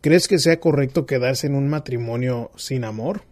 ¿Crees 0.00 0.28
que 0.28 0.38
sea 0.38 0.60
correcto 0.60 1.06
quedarse 1.06 1.48
en 1.48 1.56
un 1.56 1.68
matrimonio 1.68 2.52
sin 2.54 2.84
amor? 2.84 3.22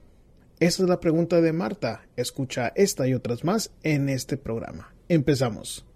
Esa 0.58 0.82
es 0.82 0.88
la 0.88 0.98
pregunta 0.98 1.40
de 1.40 1.52
Marta. 1.52 2.08
Escucha 2.16 2.72
esta 2.74 3.06
y 3.06 3.14
otras 3.14 3.44
más 3.44 3.70
en 3.84 4.08
este 4.08 4.36
programa. 4.36 4.92
Empezamos. 5.08 5.86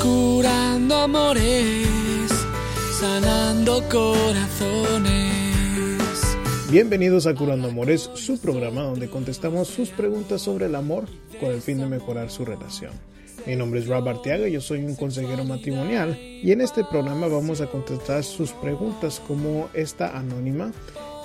Curando 0.00 0.94
amores, 0.94 2.30
sanando 3.00 3.82
corazones. 3.90 5.10
Bienvenidos 6.70 7.26
a 7.26 7.34
Curando 7.34 7.68
Amores, 7.68 8.08
su 8.14 8.38
programa 8.40 8.82
donde 8.82 9.10
contestamos 9.10 9.66
sus 9.66 9.90
preguntas 9.90 10.42
sobre 10.42 10.66
el 10.66 10.76
amor 10.76 11.06
con 11.40 11.50
el 11.50 11.60
fin 11.60 11.78
de 11.78 11.86
mejorar 11.86 12.30
su 12.30 12.44
relación. 12.44 12.92
Mi 13.46 13.56
nombre 13.56 13.80
es 13.80 13.86
Rob 13.86 14.08
Arteaga, 14.08 14.48
yo 14.48 14.60
soy 14.60 14.84
un 14.84 14.96
consejero 14.96 15.44
matrimonial 15.44 16.18
y 16.18 16.50
en 16.52 16.62
este 16.62 16.82
programa 16.82 17.28
vamos 17.28 17.60
a 17.60 17.66
contestar 17.66 18.24
sus 18.24 18.52
preguntas 18.52 19.20
como 19.26 19.68
esta 19.74 20.16
anónima 20.16 20.72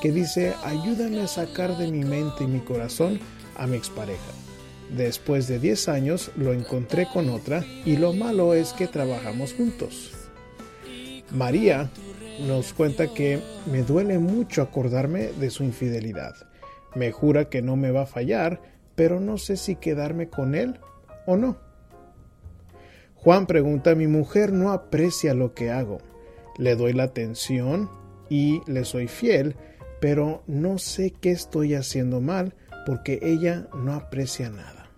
que 0.02 0.12
dice 0.12 0.54
ayúdame 0.64 1.22
a 1.22 1.28
sacar 1.28 1.78
de 1.78 1.90
mi 1.90 2.04
mente 2.04 2.44
y 2.44 2.48
mi 2.48 2.60
corazón 2.60 3.20
a 3.56 3.68
mi 3.68 3.78
expareja. 3.78 4.32
Después 4.90 5.48
de 5.48 5.60
10 5.60 5.88
años 5.88 6.32
lo 6.36 6.52
encontré 6.52 7.08
con 7.12 7.30
otra 7.30 7.64
y 7.86 7.96
lo 7.96 8.12
malo 8.12 8.54
es 8.54 8.74
que 8.74 8.88
trabajamos 8.88 9.54
juntos. 9.54 10.12
María 11.32 11.90
nos 12.46 12.74
cuenta 12.74 13.14
que 13.14 13.40
me 13.72 13.84
duele 13.84 14.20
mucho 14.20 14.62
acordarme 14.62 15.28
de 15.40 15.50
su 15.50 15.64
infidelidad. 15.64 16.36
Me 16.96 17.12
jura 17.12 17.50
que 17.50 17.62
no 17.62 17.78
me 17.78 17.92
va 17.92 18.02
a 18.02 18.08
fallar, 18.08 18.62
pero 18.96 19.22
no 19.22 19.38
sé 19.38 19.56
si 19.56 19.76
quedarme 19.76 20.28
con 20.28 20.56
él 20.56 20.80
o 21.26 21.38
no. 21.38 21.69
Juan 23.22 23.48
pregunta, 23.48 23.96
mi 23.96 24.08
mujer 24.08 24.54
no 24.54 24.72
aprecia 24.72 25.34
lo 25.34 25.54
que 25.54 25.72
hago. 25.72 26.00
Le 26.58 26.76
doy 26.76 26.94
la 26.94 27.04
atención 27.04 27.90
y 28.30 28.62
le 28.66 28.86
soy 28.86 29.08
fiel, 29.08 29.56
pero 30.00 30.42
no 30.48 30.78
sé 30.78 31.12
qué 31.12 31.32
estoy 31.32 31.74
haciendo 31.74 32.22
mal 32.22 32.54
porque 32.86 33.20
ella 33.22 33.68
no 33.74 33.94
aprecia 33.94 34.50
nada. 34.50 34.90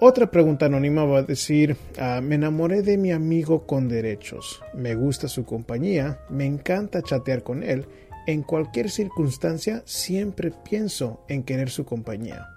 Otra 0.00 0.30
pregunta 0.30 0.66
anónima 0.66 1.04
va 1.04 1.18
a 1.18 1.22
decir, 1.22 1.76
ah, 1.98 2.20
me 2.20 2.34
enamoré 2.34 2.82
de 2.82 2.96
mi 2.96 3.12
amigo 3.12 3.66
con 3.66 3.88
derechos, 3.88 4.60
me 4.74 4.96
gusta 4.96 5.28
su 5.28 5.44
compañía, 5.44 6.18
me 6.30 6.46
encanta 6.46 7.02
chatear 7.02 7.44
con 7.44 7.62
él, 7.62 7.86
en 8.26 8.42
cualquier 8.42 8.90
circunstancia 8.90 9.82
siempre 9.84 10.50
pienso 10.50 11.24
en 11.28 11.44
querer 11.44 11.70
su 11.70 11.84
compañía. 11.84 12.48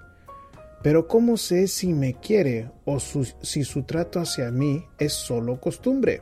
Pero 0.84 1.08
¿cómo 1.08 1.38
sé 1.38 1.68
si 1.68 1.94
me 1.94 2.16
quiere 2.16 2.70
o 2.84 3.00
si 3.00 3.64
su 3.64 3.84
trato 3.84 4.20
hacia 4.20 4.52
mí 4.52 4.86
es 5.00 5.14
solo 5.14 5.62
costumbre? 5.62 6.22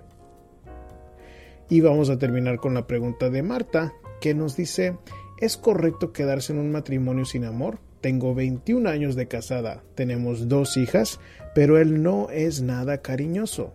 Y 1.67 1.81
vamos 1.81 2.11
a 2.11 2.19
terminar 2.19 2.57
con 2.57 2.75
la 2.75 2.85
pregunta 2.85 3.31
de 3.31 3.41
Marta, 3.41 3.93
que 4.19 4.35
nos 4.35 4.55
dice, 4.55 4.97
¿es 5.39 5.57
correcto 5.57 6.13
quedarse 6.13 6.53
en 6.53 6.59
un 6.59 6.71
matrimonio 6.71 7.25
sin 7.25 7.43
amor? 7.43 7.79
Tengo 8.01 8.35
21 8.35 8.87
años 8.87 9.15
de 9.15 9.27
casada, 9.27 9.83
tenemos 9.95 10.47
dos 10.47 10.77
hijas, 10.77 11.19
pero 11.55 11.79
él 11.79 12.03
no 12.03 12.29
es 12.29 12.61
nada 12.61 13.01
cariñoso. 13.01 13.73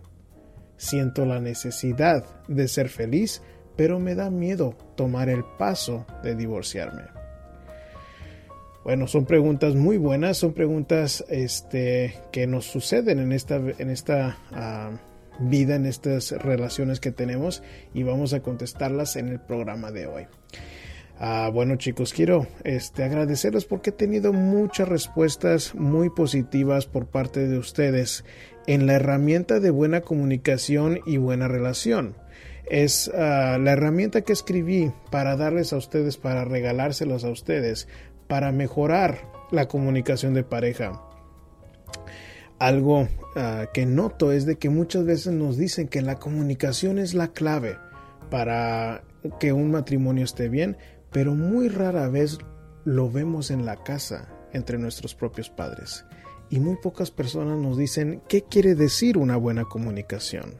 Siento 0.77 1.25
la 1.25 1.41
necesidad 1.41 2.23
de 2.47 2.67
ser 2.69 2.87
feliz, 2.87 3.41
pero 3.75 3.99
me 3.99 4.15
da 4.15 4.29
miedo 4.29 4.77
tomar 4.95 5.27
el 5.27 5.43
paso 5.57 6.05
de 6.23 6.35
divorciarme. 6.35 7.16
Bueno, 8.87 9.05
son 9.05 9.25
preguntas 9.25 9.75
muy 9.75 9.97
buenas, 9.97 10.37
son 10.37 10.53
preguntas 10.53 11.25
este, 11.27 12.15
que 12.31 12.47
nos 12.47 12.67
suceden 12.67 13.19
en 13.19 13.33
esta, 13.33 13.57
en 13.57 13.89
esta 13.89 14.37
ah, 14.53 14.91
vida, 15.41 15.75
en 15.75 15.85
estas 15.85 16.31
relaciones 16.31 17.01
que 17.01 17.11
tenemos 17.11 17.63
y 17.93 18.03
vamos 18.03 18.31
a 18.31 18.39
contestarlas 18.39 19.17
en 19.17 19.27
el 19.27 19.41
programa 19.41 19.91
de 19.91 20.07
hoy. 20.07 20.27
Ah, 21.19 21.51
bueno 21.53 21.75
chicos, 21.75 22.13
quiero 22.13 22.47
este, 22.63 23.03
agradecerles 23.03 23.65
porque 23.65 23.89
he 23.89 23.93
tenido 23.93 24.31
muchas 24.31 24.87
respuestas 24.87 25.75
muy 25.75 26.09
positivas 26.09 26.85
por 26.85 27.07
parte 27.07 27.45
de 27.45 27.57
ustedes 27.57 28.23
en 28.67 28.87
la 28.87 28.93
herramienta 28.93 29.59
de 29.59 29.69
buena 29.69 29.99
comunicación 29.99 31.01
y 31.05 31.17
buena 31.17 31.49
relación 31.49 32.15
es 32.69 33.09
ah, 33.13 33.57
la 33.61 33.71
herramienta 33.71 34.21
que 34.21 34.33
escribí 34.33 34.91
para 35.09 35.37
darles 35.37 35.71
a 35.71 35.77
ustedes, 35.77 36.17
para 36.17 36.43
regalárselos 36.43 37.23
a 37.23 37.29
ustedes, 37.29 37.87
para 38.27 38.51
mejorar 38.51 39.31
la 39.51 39.67
comunicación 39.67 40.33
de 40.33 40.43
pareja. 40.43 41.01
Algo 42.59 43.07
ah, 43.35 43.67
que 43.73 43.85
noto 43.85 44.31
es 44.31 44.45
de 44.45 44.57
que 44.57 44.69
muchas 44.69 45.05
veces 45.05 45.33
nos 45.33 45.57
dicen 45.57 45.87
que 45.87 46.01
la 46.01 46.15
comunicación 46.19 46.97
es 46.99 47.13
la 47.13 47.29
clave 47.29 47.77
para 48.29 49.03
que 49.39 49.53
un 49.53 49.71
matrimonio 49.71 50.25
esté 50.25 50.49
bien, 50.49 50.77
pero 51.11 51.33
muy 51.35 51.69
rara 51.69 52.09
vez 52.09 52.37
lo 52.83 53.11
vemos 53.11 53.51
en 53.51 53.65
la 53.65 53.83
casa 53.83 54.29
entre 54.53 54.77
nuestros 54.77 55.15
propios 55.15 55.49
padres. 55.49 56.05
Y 56.49 56.59
muy 56.59 56.77
pocas 56.77 57.11
personas 57.11 57.57
nos 57.59 57.77
dicen 57.77 58.21
qué 58.27 58.43
quiere 58.43 58.75
decir 58.75 59.17
una 59.17 59.35
buena 59.35 59.65
comunicación. 59.65 60.55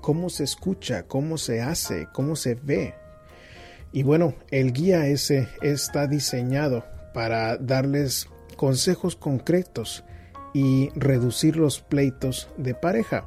Cómo 0.00 0.28
se 0.28 0.44
escucha, 0.44 1.06
cómo 1.06 1.38
se 1.38 1.60
hace, 1.60 2.06
cómo 2.12 2.36
se 2.36 2.54
ve. 2.54 2.94
Y 3.94 4.02
bueno, 4.02 4.34
el 4.50 4.72
guía 4.72 5.06
ese 5.06 5.46
está 5.62 6.08
diseñado 6.08 6.84
para 7.14 7.56
darles 7.58 8.28
consejos 8.56 9.14
concretos 9.14 10.02
y 10.52 10.88
reducir 10.96 11.54
los 11.56 11.80
pleitos 11.80 12.48
de 12.56 12.74
pareja. 12.74 13.24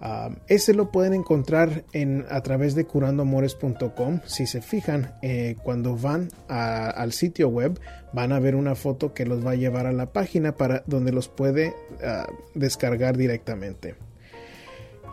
Ah, 0.00 0.30
ese 0.48 0.74
lo 0.74 0.90
pueden 0.90 1.14
encontrar 1.14 1.84
en, 1.92 2.26
a 2.28 2.42
través 2.42 2.74
de 2.74 2.86
curandoamores.com. 2.86 4.18
Si 4.26 4.48
se 4.48 4.62
fijan, 4.62 5.14
eh, 5.22 5.54
cuando 5.62 5.96
van 5.96 6.28
al 6.48 7.12
sitio 7.12 7.48
web, 7.48 7.78
van 8.12 8.32
a 8.32 8.40
ver 8.40 8.56
una 8.56 8.74
foto 8.74 9.14
que 9.14 9.24
los 9.24 9.46
va 9.46 9.52
a 9.52 9.54
llevar 9.54 9.86
a 9.86 9.92
la 9.92 10.06
página 10.12 10.56
para 10.56 10.82
donde 10.88 11.12
los 11.12 11.28
puede 11.28 11.72
ah, 12.02 12.26
descargar 12.56 13.16
directamente. 13.16 13.94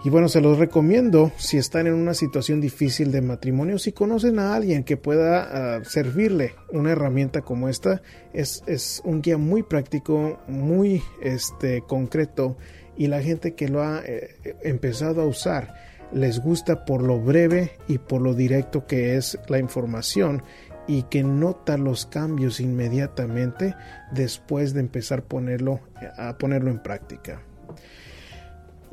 Y 0.04 0.10
bueno, 0.10 0.30
se 0.30 0.42
los 0.42 0.58
recomiendo 0.58 1.32
si 1.38 1.58
están 1.58 1.86
en 1.86 1.94
una 1.94 2.16
situación 2.16 2.60
difícil 2.60 3.12
de 3.12 3.22
matrimonio, 3.22 3.78
si 3.78 3.92
conocen 3.92 4.40
a 4.40 4.56
alguien 4.56 4.84
que 4.84 4.98
pueda 4.98 5.76
ah, 5.78 5.84
servirle 5.84 6.56
una 6.72 6.92
herramienta 6.92 7.42
como 7.42 7.70
esta, 7.70 8.02
es, 8.34 8.64
es, 8.66 9.02
un 9.06 9.22
guía 9.22 9.38
muy 9.38 9.62
práctico, 9.62 10.40
muy 10.48 11.04
este, 11.22 11.84
concreto 11.84 12.58
y 12.98 13.08
la 13.08 13.22
gente 13.22 13.54
que 13.54 13.68
lo 13.68 13.84
ha 13.84 14.02
eh, 14.04 14.56
empezado 14.64 15.22
a 15.22 15.28
usar 15.28 15.76
les 16.12 16.40
gusta 16.40 16.84
por 16.84 17.04
lo 17.04 17.20
breve 17.20 17.78
y 17.88 17.98
por 17.98 18.22
lo 18.22 18.34
directo 18.34 18.86
que 18.86 19.16
es 19.16 19.38
la 19.48 19.60
información 19.60 20.44
y 20.88 21.04
que 21.04 21.24
nota 21.24 21.78
los 21.78 22.06
cambios 22.06 22.60
inmediatamente 22.60 23.76
después 24.12 24.74
de 24.74 24.82
empezar 24.82 25.24
ponerlo, 25.24 25.80
a 26.18 26.38
ponerlo 26.38 26.72
en 26.72 26.82
práctica. 26.82 27.42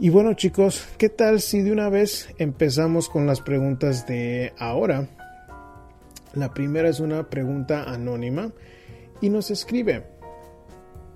Y 0.00 0.10
bueno 0.10 0.34
chicos, 0.34 0.86
¿qué 0.96 1.08
tal 1.08 1.40
si 1.40 1.60
de 1.60 1.72
una 1.72 1.88
vez 1.88 2.32
empezamos 2.38 3.08
con 3.08 3.26
las 3.26 3.40
preguntas 3.40 4.06
de 4.06 4.52
ahora? 4.56 5.08
La 6.34 6.54
primera 6.54 6.88
es 6.88 7.00
una 7.00 7.28
pregunta 7.28 7.82
anónima 7.82 8.52
y 9.20 9.28
nos 9.28 9.50
escribe, 9.50 10.04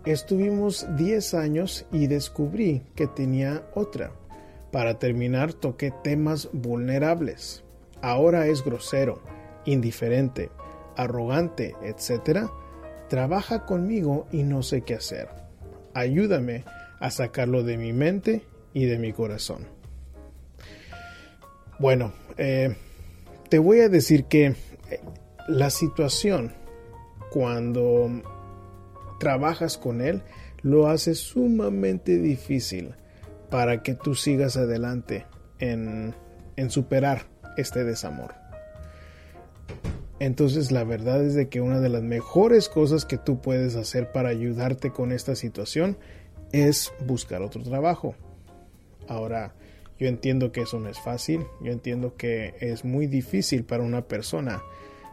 estuvimos 0.04 0.84
10 0.96 1.34
años 1.34 1.86
y 1.92 2.08
descubrí 2.08 2.82
que 2.96 3.06
tenía 3.06 3.62
otra. 3.72 4.10
Para 4.72 4.98
terminar 4.98 5.52
toqué 5.52 5.92
temas 6.02 6.48
vulnerables. 6.52 7.62
Ahora 8.00 8.48
es 8.48 8.64
grosero, 8.64 9.22
indiferente, 9.64 10.50
arrogante, 10.96 11.76
etc. 11.84 12.48
Trabaja 13.08 13.64
conmigo 13.64 14.26
y 14.32 14.42
no 14.42 14.64
sé 14.64 14.80
qué 14.80 14.94
hacer. 14.94 15.28
Ayúdame 15.94 16.64
a 16.98 17.12
sacarlo 17.12 17.62
de 17.62 17.76
mi 17.76 17.92
mente 17.92 18.44
y 18.74 18.86
de 18.86 18.98
mi 18.98 19.12
corazón. 19.12 19.66
Bueno, 21.78 22.12
eh, 22.36 22.76
te 23.48 23.58
voy 23.58 23.80
a 23.80 23.88
decir 23.88 24.24
que 24.24 24.46
eh, 24.46 24.54
la 25.48 25.70
situación 25.70 26.52
cuando 27.30 28.10
trabajas 29.18 29.78
con 29.78 30.00
él 30.00 30.22
lo 30.62 30.88
hace 30.88 31.14
sumamente 31.14 32.18
difícil 32.18 32.94
para 33.50 33.82
que 33.82 33.94
tú 33.94 34.14
sigas 34.14 34.56
adelante 34.56 35.26
en, 35.58 36.14
en 36.56 36.70
superar 36.70 37.26
este 37.56 37.84
desamor. 37.84 38.34
Entonces 40.18 40.70
la 40.70 40.84
verdad 40.84 41.24
es 41.24 41.34
de 41.34 41.48
que 41.48 41.60
una 41.60 41.80
de 41.80 41.88
las 41.88 42.02
mejores 42.02 42.68
cosas 42.68 43.04
que 43.04 43.18
tú 43.18 43.40
puedes 43.40 43.74
hacer 43.74 44.12
para 44.12 44.28
ayudarte 44.28 44.92
con 44.92 45.10
esta 45.10 45.34
situación 45.34 45.98
es 46.52 46.92
buscar 47.04 47.42
otro 47.42 47.62
trabajo. 47.62 48.14
Ahora, 49.12 49.52
yo 49.98 50.08
entiendo 50.08 50.52
que 50.52 50.62
eso 50.62 50.80
no 50.80 50.88
es 50.88 50.98
fácil, 50.98 51.44
yo 51.60 51.70
entiendo 51.70 52.16
que 52.16 52.54
es 52.60 52.82
muy 52.82 53.06
difícil 53.06 53.64
para 53.64 53.82
una 53.82 54.08
persona 54.08 54.62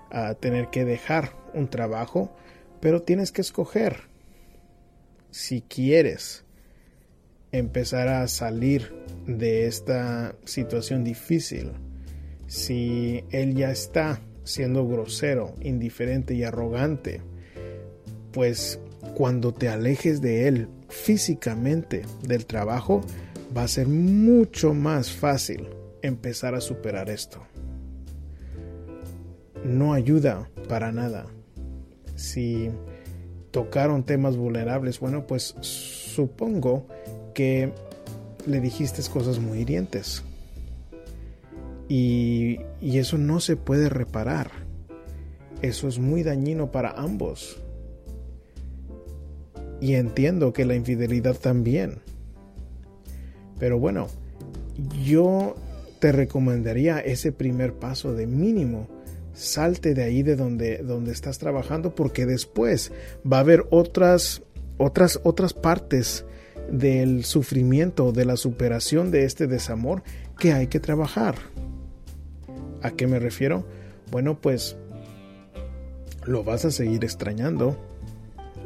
ah, 0.09 0.35
tener 0.39 0.69
que 0.69 0.85
dejar 0.85 1.33
un 1.53 1.69
trabajo, 1.69 2.33
pero 2.79 3.01
tienes 3.01 3.33
que 3.33 3.41
escoger 3.41 4.03
si 5.31 5.61
quieres 5.61 6.45
empezar 7.51 8.07
a 8.07 8.27
salir 8.29 8.93
de 9.27 9.67
esta 9.67 10.35
situación 10.45 11.03
difícil, 11.03 11.73
si 12.47 13.25
él 13.31 13.53
ya 13.53 13.69
está 13.69 14.21
siendo 14.45 14.87
grosero, 14.87 15.53
indiferente 15.61 16.35
y 16.35 16.43
arrogante, 16.45 17.21
pues 18.31 18.79
cuando 19.13 19.53
te 19.53 19.67
alejes 19.67 20.21
de 20.21 20.47
él 20.47 20.69
físicamente 20.87 22.03
del 22.23 22.45
trabajo, 22.45 23.01
va 23.55 23.63
a 23.63 23.67
ser 23.67 23.87
mucho 23.87 24.73
más 24.73 25.11
fácil 25.11 25.67
empezar 26.01 26.55
a 26.55 26.61
superar 26.61 27.09
esto. 27.09 27.41
No 29.63 29.93
ayuda 29.93 30.49
para 30.67 30.91
nada. 30.91 31.27
Si 32.15 32.69
tocaron 33.51 34.03
temas 34.03 34.37
vulnerables, 34.37 34.99
bueno, 34.99 35.25
pues 35.27 35.55
supongo 35.61 36.87
que 37.33 37.71
le 38.45 38.61
dijiste 38.61 39.01
cosas 39.09 39.39
muy 39.39 39.59
hirientes. 39.59 40.23
Y, 41.87 42.59
y, 42.81 42.99
eso 42.99 43.17
no 43.17 43.39
se 43.39 43.55
puede 43.55 43.89
reparar. 43.89 44.51
Eso 45.63 45.87
es 45.87 45.97
muy 45.97 46.21
dañino 46.21 46.71
para 46.71 46.91
ambos. 46.91 47.59
Y 49.81 49.95
entiendo 49.95 50.53
que 50.53 50.65
la 50.65 50.75
infidelidad 50.75 51.35
también. 51.35 52.01
Pero 53.59 53.77
bueno, 53.79 54.07
yo 55.03 55.55
te 55.99 56.11
recomendaría 56.11 56.99
ese 56.99 57.31
primer 57.31 57.73
paso 57.73 58.13
de 58.13 58.25
mínimo. 58.25 58.87
Salte 59.33 59.93
de 59.93 60.03
ahí 60.03 60.23
de 60.23 60.35
donde, 60.35 60.77
donde 60.77 61.11
estás 61.11 61.37
trabajando 61.37 61.93
porque 61.95 62.25
después 62.25 62.91
va 63.29 63.37
a 63.37 63.41
haber 63.41 63.65
otras, 63.69 64.41
otras, 64.77 65.19
otras 65.23 65.53
partes 65.53 66.25
del 66.71 67.25
sufrimiento, 67.25 68.11
de 68.11 68.25
la 68.25 68.37
superación 68.37 69.11
de 69.11 69.25
este 69.25 69.47
desamor 69.47 70.03
que 70.37 70.53
hay 70.53 70.67
que 70.67 70.79
trabajar. 70.79 71.35
¿A 72.81 72.91
qué 72.91 73.07
me 73.07 73.19
refiero? 73.19 73.65
Bueno, 74.11 74.39
pues 74.39 74.77
lo 76.25 76.43
vas 76.43 76.65
a 76.65 76.71
seguir 76.71 77.03
extrañando, 77.03 77.77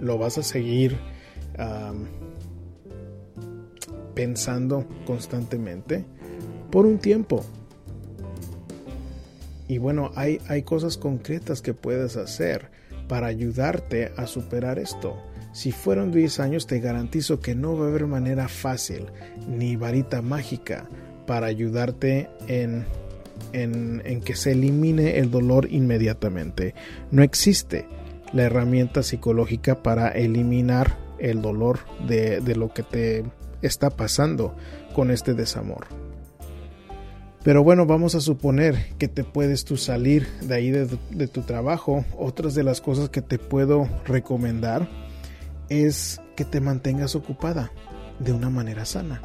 lo 0.01 0.17
vas 0.17 0.37
a 0.37 0.43
seguir 0.43 0.97
pensando 4.13 4.85
constantemente 5.05 6.05
por 6.71 6.85
un 6.85 6.99
tiempo. 6.99 7.43
Y 9.67 9.77
bueno, 9.77 10.11
hay, 10.15 10.39
hay 10.47 10.63
cosas 10.63 10.97
concretas 10.97 11.61
que 11.61 11.73
puedes 11.73 12.17
hacer 12.17 12.69
para 13.07 13.27
ayudarte 13.27 14.11
a 14.17 14.27
superar 14.27 14.79
esto. 14.79 15.17
Si 15.53 15.71
fueron 15.71 16.11
10 16.11 16.39
años, 16.39 16.67
te 16.67 16.79
garantizo 16.79 17.39
que 17.39 17.55
no 17.55 17.77
va 17.77 17.85
a 17.85 17.89
haber 17.89 18.07
manera 18.07 18.47
fácil 18.47 19.05
ni 19.47 19.75
varita 19.75 20.21
mágica 20.21 20.89
para 21.27 21.47
ayudarte 21.47 22.29
en, 22.47 22.85
en, 23.53 24.01
en 24.05 24.21
que 24.21 24.35
se 24.35 24.51
elimine 24.51 25.19
el 25.19 25.29
dolor 25.29 25.67
inmediatamente. 25.71 26.73
No 27.11 27.23
existe 27.23 27.85
la 28.33 28.43
herramienta 28.43 29.03
psicológica 29.03 29.83
para 29.83 30.09
eliminar 30.09 30.97
el 31.19 31.41
dolor 31.41 31.79
de, 32.07 32.41
de 32.41 32.55
lo 32.55 32.73
que 32.73 32.83
te 32.83 33.23
está 33.63 33.89
pasando 33.89 34.55
con 34.93 35.09
este 35.11 35.33
desamor. 35.33 35.87
Pero 37.43 37.61
bueno, 37.61 37.85
vamos 37.85 38.15
a 38.15 38.21
suponer 38.21 38.93
que 38.97 39.09
te 39.09 39.25
puedes 39.25 39.65
tú 39.65 39.75
salir 39.75 40.27
de 40.41 40.55
ahí 40.55 40.71
de, 40.71 41.27
tu 41.27 41.41
trabajo. 41.41 42.05
Otras 42.17 42.55
de 42.55 42.63
las 42.63 42.79
cosas 42.79 43.09
que 43.09 43.21
te 43.21 43.37
puedo 43.37 43.89
recomendar 44.05 44.87
es 45.67 46.21
que 46.37 46.45
te 46.45 46.61
mantengas 46.61 47.15
ocupada 47.15 47.71
de 48.19 48.31
una 48.31 48.49
manera 48.49 48.85
sana. 48.85 49.21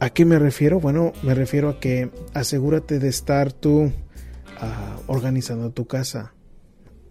¿A 0.00 0.10
qué 0.10 0.24
me 0.24 0.38
refiero? 0.40 0.80
Bueno, 0.80 1.12
me 1.22 1.34
refiero 1.34 1.68
a 1.68 1.80
que 1.80 2.10
asegúrate 2.34 2.98
de 2.98 3.08
estar 3.08 3.52
tú 3.52 3.82
uh, 3.82 3.92
organizando 5.06 5.70
tu 5.70 5.86
casa, 5.86 6.34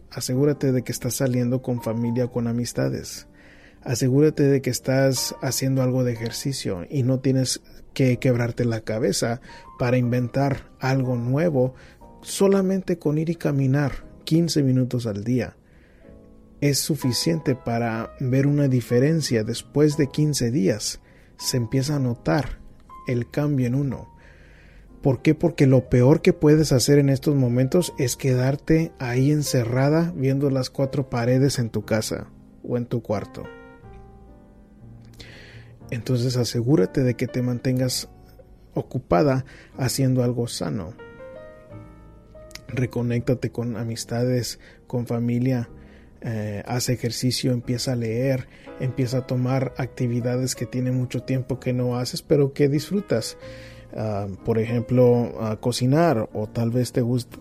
asegúrate 0.10 0.72
de 0.72 0.84
que 0.84 0.92
estás 0.92 1.16
saliendo 1.16 1.62
con 1.62 1.82
familia, 1.82 2.28
con 2.28 2.48
amistades. 2.48 3.28
Asegúrate 3.84 4.44
de 4.44 4.62
que 4.62 4.70
estás 4.70 5.36
haciendo 5.42 5.82
algo 5.82 6.04
de 6.04 6.14
ejercicio 6.14 6.86
y 6.90 7.04
no 7.04 7.20
tienes 7.20 7.62
que 7.94 8.18
quebrarte 8.18 8.66
la 8.66 8.82
cabeza 8.82 9.42
para 9.80 9.98
inventar 9.98 10.70
algo 10.80 11.16
nuevo 11.16 11.74
solamente 12.22 13.00
con 13.00 13.18
ir 13.18 13.30
y 13.30 13.36
caminar 13.36 14.06
15 14.26 14.62
minutos 14.64 15.08
al 15.08 15.24
día. 15.24 15.56
Es 16.60 16.80
suficiente 16.80 17.56
para 17.56 18.14
ver 18.20 18.48
una 18.48 18.68
diferencia 18.68 19.44
después 19.44 19.96
de 19.96 20.08
15 20.08 20.52
días. 20.52 21.00
Se 21.38 21.58
empieza 21.58 21.96
a 21.96 22.00
notar 22.00 22.60
el 23.08 23.30
cambio 23.30 23.68
en 23.68 23.76
uno. 23.76 24.14
¿Por 25.02 25.22
qué? 25.22 25.36
Porque 25.36 25.68
lo 25.68 25.90
peor 25.90 26.22
que 26.22 26.34
puedes 26.34 26.72
hacer 26.72 27.00
en 27.00 27.10
estos 27.10 27.36
momentos 27.36 27.94
es 27.98 28.16
quedarte 28.16 28.92
ahí 29.00 29.32
encerrada 29.32 30.12
viendo 30.16 30.50
las 30.50 30.70
cuatro 30.70 31.10
paredes 31.10 31.60
en 31.60 31.70
tu 31.70 31.86
casa 31.86 32.28
o 32.64 32.78
en 32.78 32.86
tu 32.88 33.02
cuarto. 33.02 33.44
Entonces 35.89 36.38
asegúrate 36.38 37.04
de 37.04 37.16
que 37.16 37.28
te 37.28 37.42
mantengas 37.42 38.10
ocupada 38.74 39.45
haciendo 39.78 40.24
algo 40.24 40.48
sano. 40.48 40.94
Reconéctate 42.68 43.51
con 43.51 43.78
amistades, 43.78 44.60
con 44.88 45.07
familia, 45.07 45.69
eh, 46.22 46.63
haz 46.66 46.89
ejercicio, 46.89 47.54
empieza 47.54 47.94
a 47.94 47.95
leer, 47.95 48.48
empieza 48.80 49.19
a 49.19 49.28
tomar 49.28 49.74
actividades 49.78 50.56
que 50.56 50.66
tiene 50.66 50.92
mucho 50.92 51.24
tiempo 51.24 51.60
que 51.60 51.74
no 51.74 51.98
haces, 51.98 52.22
pero 52.22 52.54
que 52.54 52.68
disfrutas. 52.68 53.38
Ah, 53.95 54.28
por 54.44 54.60
ejemplo, 54.60 55.57
cocinar 55.62 56.30
o 56.33 56.48
tal 56.48 56.72
vez 56.72 56.92
te 56.92 57.01
gusta 57.01 57.40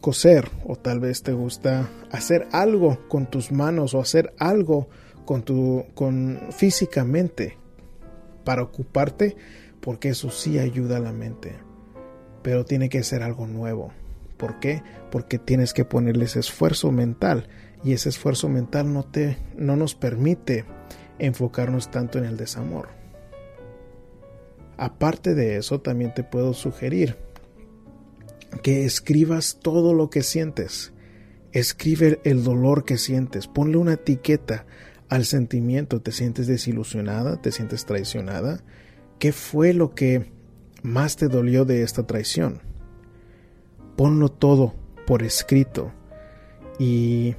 coser 0.00 0.48
o 0.64 0.76
tal 0.76 1.00
vez 1.00 1.22
te 1.22 1.32
gusta 1.32 1.88
hacer 2.12 2.46
algo 2.52 3.08
con 3.08 3.28
tus 3.28 3.50
manos 3.50 3.94
o 3.94 4.00
hacer 4.00 4.32
algo 4.38 4.88
con 5.24 5.42
tu 5.42 5.86
con 5.94 6.38
físicamente 6.50 7.58
para 8.48 8.62
ocuparte 8.62 9.36
porque 9.82 10.08
eso 10.08 10.30
sí 10.30 10.58
ayuda 10.58 10.96
a 10.96 11.00
la 11.00 11.12
mente 11.12 11.58
pero 12.42 12.64
tiene 12.64 12.88
que 12.88 13.02
ser 13.02 13.22
algo 13.22 13.46
nuevo 13.46 13.92
¿por 14.38 14.58
qué? 14.58 14.82
porque 15.10 15.38
tienes 15.38 15.74
que 15.74 15.84
ponerles 15.84 16.34
esfuerzo 16.34 16.90
mental 16.90 17.48
y 17.84 17.92
ese 17.92 18.08
esfuerzo 18.08 18.48
mental 18.48 18.90
no 18.90 19.02
te 19.02 19.36
no 19.54 19.76
nos 19.76 19.94
permite 19.94 20.64
enfocarnos 21.18 21.90
tanto 21.90 22.16
en 22.16 22.24
el 22.24 22.38
desamor 22.38 22.88
Aparte 24.78 25.34
de 25.34 25.56
eso, 25.56 25.80
también 25.80 26.14
te 26.14 26.22
puedo 26.22 26.54
sugerir 26.54 27.16
que 28.62 28.84
escribas 28.84 29.58
todo 29.60 29.92
lo 29.92 30.08
que 30.08 30.22
sientes. 30.22 30.92
Escribe 31.50 32.20
el 32.22 32.44
dolor 32.44 32.84
que 32.84 32.96
sientes. 32.96 33.48
Ponle 33.48 33.76
una 33.76 33.94
etiqueta 33.94 34.66
al 35.08 35.24
sentimiento. 35.24 36.00
¿Te 36.00 36.12
sientes 36.12 36.46
desilusionada? 36.46 37.40
¿Te 37.40 37.52
sientes 37.52 37.86
traicionada? 37.86 38.60
¿Qué 39.18 39.32
fue 39.32 39.74
lo 39.74 39.94
que 39.94 40.30
más 40.82 41.16
te 41.16 41.28
dolió 41.28 41.64
de 41.64 41.82
esta 41.82 42.06
traición? 42.06 42.60
Ponlo 43.96 44.30
todo 44.30 44.74
por 45.06 45.22
escrito. 45.22 45.92
Y, 46.78 47.34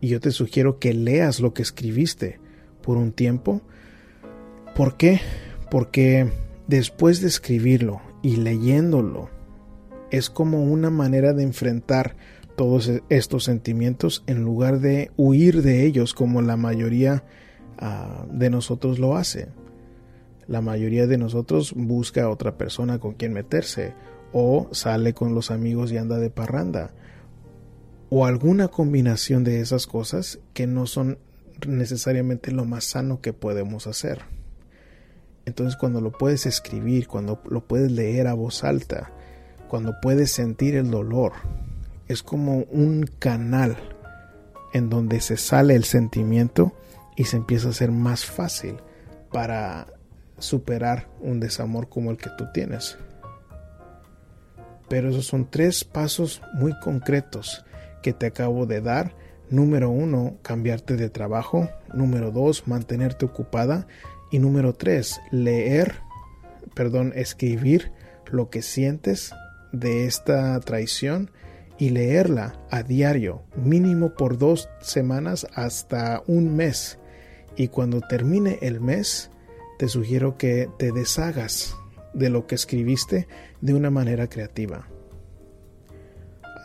y 0.00 0.08
yo 0.08 0.20
te 0.20 0.30
sugiero 0.30 0.78
que 0.78 0.94
leas 0.94 1.40
lo 1.40 1.52
que 1.52 1.62
escribiste 1.62 2.40
por 2.82 2.96
un 2.96 3.12
tiempo. 3.12 3.62
¿Por 4.74 4.96
qué? 4.96 5.20
Porque 5.70 6.30
Después 6.66 7.20
de 7.20 7.28
escribirlo 7.28 8.00
y 8.22 8.36
leyéndolo, 8.36 9.28
es 10.10 10.30
como 10.30 10.64
una 10.64 10.88
manera 10.88 11.34
de 11.34 11.42
enfrentar 11.42 12.16
todos 12.56 12.88
e-, 12.88 13.02
estos 13.08 13.44
sentimientos 13.44 14.22
en 14.26 14.42
lugar 14.42 14.80
de 14.80 15.10
huir 15.16 15.62
de 15.62 15.84
ellos 15.84 16.14
como 16.14 16.42
la 16.42 16.56
mayoría 16.56 17.24
uh, 17.80 18.26
de 18.32 18.50
nosotros 18.50 18.98
lo 18.98 19.16
hace. 19.16 19.48
La 20.46 20.60
mayoría 20.60 21.06
de 21.06 21.18
nosotros 21.18 21.72
busca 21.74 22.24
a 22.24 22.30
otra 22.30 22.58
persona 22.58 22.98
con 22.98 23.14
quien 23.14 23.32
meterse 23.32 23.94
o 24.32 24.68
sale 24.72 25.14
con 25.14 25.34
los 25.34 25.50
amigos 25.50 25.90
y 25.92 25.96
anda 25.96 26.18
de 26.18 26.30
parranda 26.30 26.92
o 28.16 28.26
alguna 28.26 28.68
combinación 28.68 29.42
de 29.42 29.60
esas 29.60 29.86
cosas 29.86 30.38
que 30.52 30.66
no 30.66 30.86
son 30.86 31.18
necesariamente 31.66 32.52
lo 32.52 32.64
más 32.64 32.84
sano 32.84 33.20
que 33.20 33.32
podemos 33.32 33.86
hacer. 33.86 34.22
Entonces 35.46 35.76
cuando 35.76 36.00
lo 36.00 36.12
puedes 36.12 36.46
escribir, 36.46 37.08
cuando 37.08 37.42
lo 37.48 37.66
puedes 37.66 37.90
leer 37.90 38.28
a 38.28 38.34
voz 38.34 38.64
alta, 38.64 39.10
cuando 39.68 39.94
puedes 40.00 40.30
sentir 40.30 40.76
el 40.76 40.90
dolor, 40.90 41.32
es 42.14 42.22
como 42.22 42.60
un 42.70 43.06
canal 43.18 43.76
en 44.72 44.88
donde 44.88 45.20
se 45.20 45.36
sale 45.36 45.74
el 45.74 45.84
sentimiento 45.84 46.72
y 47.16 47.24
se 47.24 47.36
empieza 47.36 47.68
a 47.68 47.70
hacer 47.70 47.90
más 47.90 48.24
fácil 48.24 48.76
para 49.30 49.86
superar 50.38 51.08
un 51.20 51.40
desamor 51.40 51.88
como 51.88 52.10
el 52.10 52.16
que 52.16 52.30
tú 52.36 52.46
tienes. 52.52 52.96
Pero 54.88 55.10
esos 55.10 55.26
son 55.26 55.50
tres 55.50 55.84
pasos 55.84 56.42
muy 56.54 56.78
concretos 56.80 57.64
que 58.02 58.12
te 58.12 58.26
acabo 58.26 58.66
de 58.66 58.80
dar. 58.80 59.14
Número 59.50 59.90
uno, 59.90 60.36
cambiarte 60.42 60.96
de 60.96 61.10
trabajo. 61.10 61.68
Número 61.92 62.30
dos, 62.30 62.66
mantenerte 62.66 63.24
ocupada 63.24 63.86
Y 64.30 64.38
número 64.38 64.74
tres, 64.74 65.20
leer, 65.30 65.94
perdón, 66.74 67.12
escribir 67.14 67.92
lo 68.30 68.50
que 68.50 68.62
sientes 68.62 69.32
de 69.72 70.06
esta 70.06 70.58
traición 70.60 71.30
y 71.78 71.90
leerla 71.90 72.60
a 72.70 72.82
diario, 72.82 73.42
mínimo 73.56 74.14
por 74.14 74.38
dos 74.38 74.68
semanas 74.80 75.46
hasta 75.54 76.22
un 76.26 76.54
mes. 76.54 76.98
Y 77.56 77.68
cuando 77.68 78.00
termine 78.00 78.58
el 78.62 78.80
mes, 78.80 79.30
te 79.78 79.88
sugiero 79.88 80.36
que 80.36 80.68
te 80.78 80.92
deshagas 80.92 81.76
de 82.12 82.30
lo 82.30 82.46
que 82.46 82.54
escribiste 82.54 83.26
de 83.60 83.74
una 83.74 83.90
manera 83.90 84.28
creativa. 84.28 84.88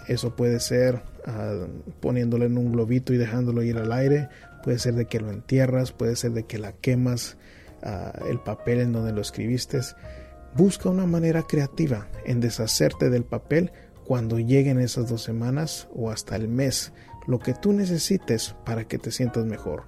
Eso 0.08 0.36
puede 0.36 0.60
ser 0.60 1.01
uh, 1.28 1.68
poniéndolo 2.00 2.46
en 2.46 2.58
un 2.58 2.72
globito 2.72 3.13
y 3.13 3.18
dejándolo 3.18 3.62
ir 3.63 3.78
al 3.78 3.92
aire, 3.92 4.30
puede 4.63 4.80
ser 4.80 4.96
de 4.96 5.06
que 5.06 5.20
lo 5.20 5.32
entierras, 5.32 5.92
puede 5.92 6.16
ser 6.16 6.32
de 6.32 6.44
que 6.44 6.58
la 6.58 6.72
quemas 6.74 7.38
uh, 7.84 8.28
el 8.28 8.39
papel 8.39 8.80
en 8.80 8.92
donde 8.92 9.13
lo 9.13 9.22
escribiste. 9.22 9.80
Busca 10.56 10.89
una 10.89 11.06
manera 11.06 11.44
creativa 11.44 12.08
en 12.25 12.39
deshacerte 12.39 13.12
del 13.12 13.24
papel 13.24 13.72
cuando 14.10 14.39
lleguen 14.39 14.80
esas 14.80 15.08
dos 15.08 15.22
semanas 15.22 15.88
o 15.94 16.10
hasta 16.10 16.36
el 16.36 16.48
mes, 16.48 16.94
lo 17.28 17.38
que 17.38 17.54
tú 17.54 17.74
necesites 17.74 18.56
para 18.66 18.86
que 18.86 18.98
te 18.98 19.12
sientas 19.12 19.46
mejor. 19.46 19.84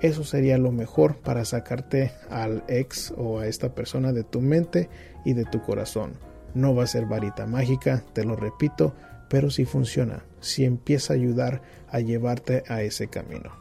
Eso 0.00 0.24
sería 0.24 0.58
lo 0.58 0.72
mejor 0.72 1.18
para 1.18 1.44
sacarte 1.44 2.10
al 2.30 2.64
ex 2.66 3.14
o 3.16 3.38
a 3.38 3.46
esta 3.46 3.72
persona 3.72 4.12
de 4.12 4.24
tu 4.24 4.40
mente 4.40 4.88
y 5.24 5.34
de 5.34 5.44
tu 5.44 5.62
corazón. 5.62 6.14
No 6.52 6.74
va 6.74 6.82
a 6.82 6.88
ser 6.88 7.06
varita 7.06 7.46
mágica, 7.46 8.02
te 8.12 8.24
lo 8.24 8.34
repito, 8.34 8.92
pero 9.28 9.50
si 9.50 9.66
funciona, 9.66 10.24
si 10.40 10.64
empieza 10.64 11.12
a 11.12 11.16
ayudar 11.16 11.62
a 11.90 12.00
llevarte 12.00 12.64
a 12.66 12.82
ese 12.82 13.06
camino. 13.06 13.52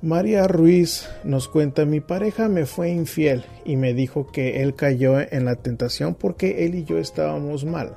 María 0.00 0.48
Ruiz 0.48 1.06
nos 1.22 1.48
cuenta, 1.48 1.84
mi 1.84 2.00
pareja 2.00 2.48
me 2.48 2.64
fue 2.64 2.88
infiel 2.88 3.44
y 3.66 3.76
me 3.76 3.92
dijo 3.92 4.32
que 4.32 4.62
él 4.62 4.74
cayó 4.74 5.20
en 5.20 5.44
la 5.44 5.56
tentación 5.56 6.14
porque 6.14 6.64
él 6.64 6.76
y 6.76 6.84
yo 6.84 6.96
estábamos 6.96 7.66
mal. 7.66 7.94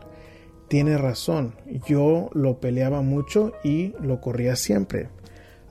Tiene 0.68 0.98
razón, 0.98 1.56
yo 1.88 2.30
lo 2.34 2.60
peleaba 2.60 3.02
mucho 3.02 3.54
y 3.64 3.94
lo 4.02 4.20
corría 4.20 4.56
siempre. 4.56 5.10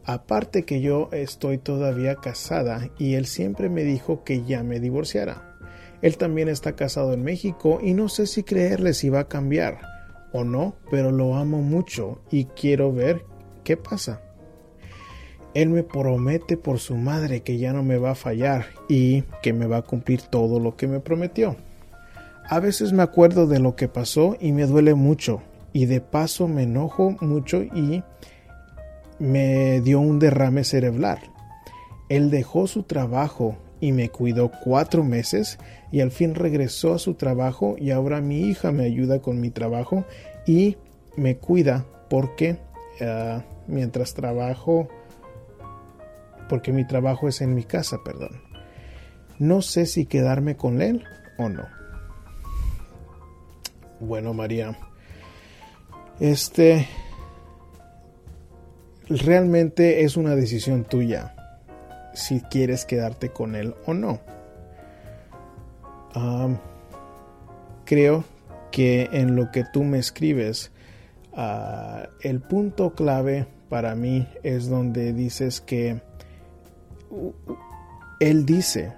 Aparte 0.04 0.64
que 0.64 0.80
yo 0.80 1.08
estoy 1.12 1.58
todavía 1.58 2.16
casada 2.16 2.90
y 2.98 3.14
él 3.14 3.26
siempre 3.26 3.68
me 3.68 3.82
dijo 3.82 4.22
que 4.22 4.44
ya 4.44 4.62
me 4.62 4.78
divorciara. 4.78 5.56
Él 6.02 6.16
también 6.16 6.48
está 6.48 6.76
casado 6.76 7.12
en 7.12 7.24
México 7.24 7.80
y 7.82 7.94
no 7.94 8.08
sé 8.08 8.26
si 8.26 8.42
creerle 8.42 8.94
si 8.94 9.08
va 9.08 9.20
a 9.20 9.28
cambiar 9.28 9.80
o 10.32 10.44
no, 10.44 10.76
pero 10.90 11.10
lo 11.10 11.36
amo 11.36 11.62
mucho 11.62 12.20
y 12.30 12.44
quiero 12.44 12.92
ver 12.92 13.24
qué 13.64 13.76
pasa. 13.76 14.20
Él 15.54 15.70
me 15.70 15.82
promete 15.82 16.56
por 16.56 16.78
su 16.78 16.96
madre 16.96 17.42
que 17.42 17.58
ya 17.58 17.72
no 17.72 17.82
me 17.82 17.96
va 17.96 18.10
a 18.10 18.16
fallar 18.16 18.66
y 18.88 19.22
que 19.42 19.52
me 19.52 19.66
va 19.66 19.78
a 19.78 19.82
cumplir 19.82 20.22
todo 20.22 20.60
lo 20.60 20.76
que 20.76 20.86
me 20.86 21.00
prometió. 21.00 21.56
A 22.48 22.60
veces 22.60 22.92
me 22.92 23.02
acuerdo 23.02 23.46
de 23.46 23.58
lo 23.58 23.74
que 23.74 23.88
pasó 23.88 24.36
y 24.38 24.52
me 24.52 24.66
duele 24.66 24.94
mucho 24.94 25.42
y 25.72 25.86
de 25.86 26.00
paso 26.00 26.46
me 26.46 26.64
enojo 26.64 27.16
mucho 27.20 27.62
y 27.62 28.02
me 29.18 29.80
dio 29.80 30.00
un 30.00 30.18
derrame 30.18 30.62
cerebral. 30.64 31.18
Él 32.08 32.30
dejó 32.30 32.66
su 32.66 32.82
trabajo 32.82 33.56
y 33.80 33.92
me 33.92 34.10
cuidó 34.10 34.50
cuatro 34.62 35.04
meses 35.04 35.58
y 35.90 36.00
al 36.00 36.10
fin 36.10 36.34
regresó 36.34 36.94
a 36.94 36.98
su 36.98 37.14
trabajo 37.14 37.76
y 37.78 37.90
ahora 37.90 38.20
mi 38.20 38.42
hija 38.42 38.72
me 38.72 38.84
ayuda 38.84 39.20
con 39.20 39.40
mi 39.40 39.50
trabajo 39.50 40.04
y 40.46 40.76
me 41.16 41.38
cuida 41.38 41.86
porque 42.10 42.58
uh, 43.00 43.40
mientras 43.66 44.14
trabajo 44.14 44.88
porque 46.48 46.72
mi 46.72 46.86
trabajo 46.86 47.26
es 47.26 47.40
en 47.40 47.54
mi 47.54 47.64
casa, 47.64 47.98
perdón. 48.04 48.42
No 49.38 49.62
sé 49.62 49.86
si 49.86 50.04
quedarme 50.04 50.56
con 50.56 50.82
él 50.82 51.04
o 51.38 51.48
no. 51.48 51.83
Bueno, 54.04 54.34
María, 54.34 54.76
este 56.20 56.86
realmente 59.08 60.04
es 60.04 60.18
una 60.18 60.36
decisión 60.36 60.84
tuya 60.84 61.34
si 62.12 62.42
quieres 62.42 62.84
quedarte 62.84 63.30
con 63.30 63.54
él 63.54 63.74
o 63.86 63.94
no. 63.94 64.20
creo 67.86 68.24
que 68.70 69.08
en 69.12 69.36
lo 69.36 69.50
que 69.50 69.64
tú 69.72 69.84
me 69.84 69.98
escribes, 69.98 70.70
ah, 71.32 72.08
el 72.20 72.40
punto 72.40 72.94
clave 72.94 73.46
para 73.70 73.94
mí 73.94 74.28
es 74.42 74.68
donde 74.68 75.14
dices 75.14 75.62
que 75.62 76.02
él 78.20 78.44
dice 78.44 78.92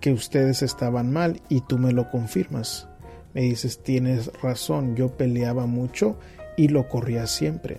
que 0.00 0.12
ustedes 0.12 0.62
estaban 0.62 1.10
mal 1.10 1.40
y 1.48 1.62
tú 1.62 1.78
me 1.78 1.92
lo 1.92 2.10
confirmas. 2.10 2.89
Me 3.34 3.42
dices, 3.42 3.82
tienes 3.82 4.32
razón, 4.42 4.96
yo 4.96 5.16
peleaba 5.16 5.66
mucho 5.66 6.18
y 6.56 6.68
lo 6.68 6.88
corría 6.88 7.26
siempre. 7.26 7.78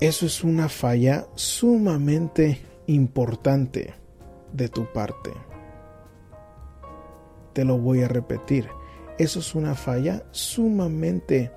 Eso 0.00 0.24
es 0.24 0.42
una 0.42 0.68
falla 0.70 1.26
sumamente 1.34 2.60
importante 2.86 3.92
de 4.52 4.68
tu 4.68 4.90
parte. 4.92 5.30
Te 7.52 7.64
lo 7.64 7.78
voy 7.78 8.02
a 8.02 8.08
repetir. 8.08 8.68
Eso 9.18 9.40
es 9.40 9.54
una 9.54 9.74
falla 9.74 10.24
sumamente 10.30 11.52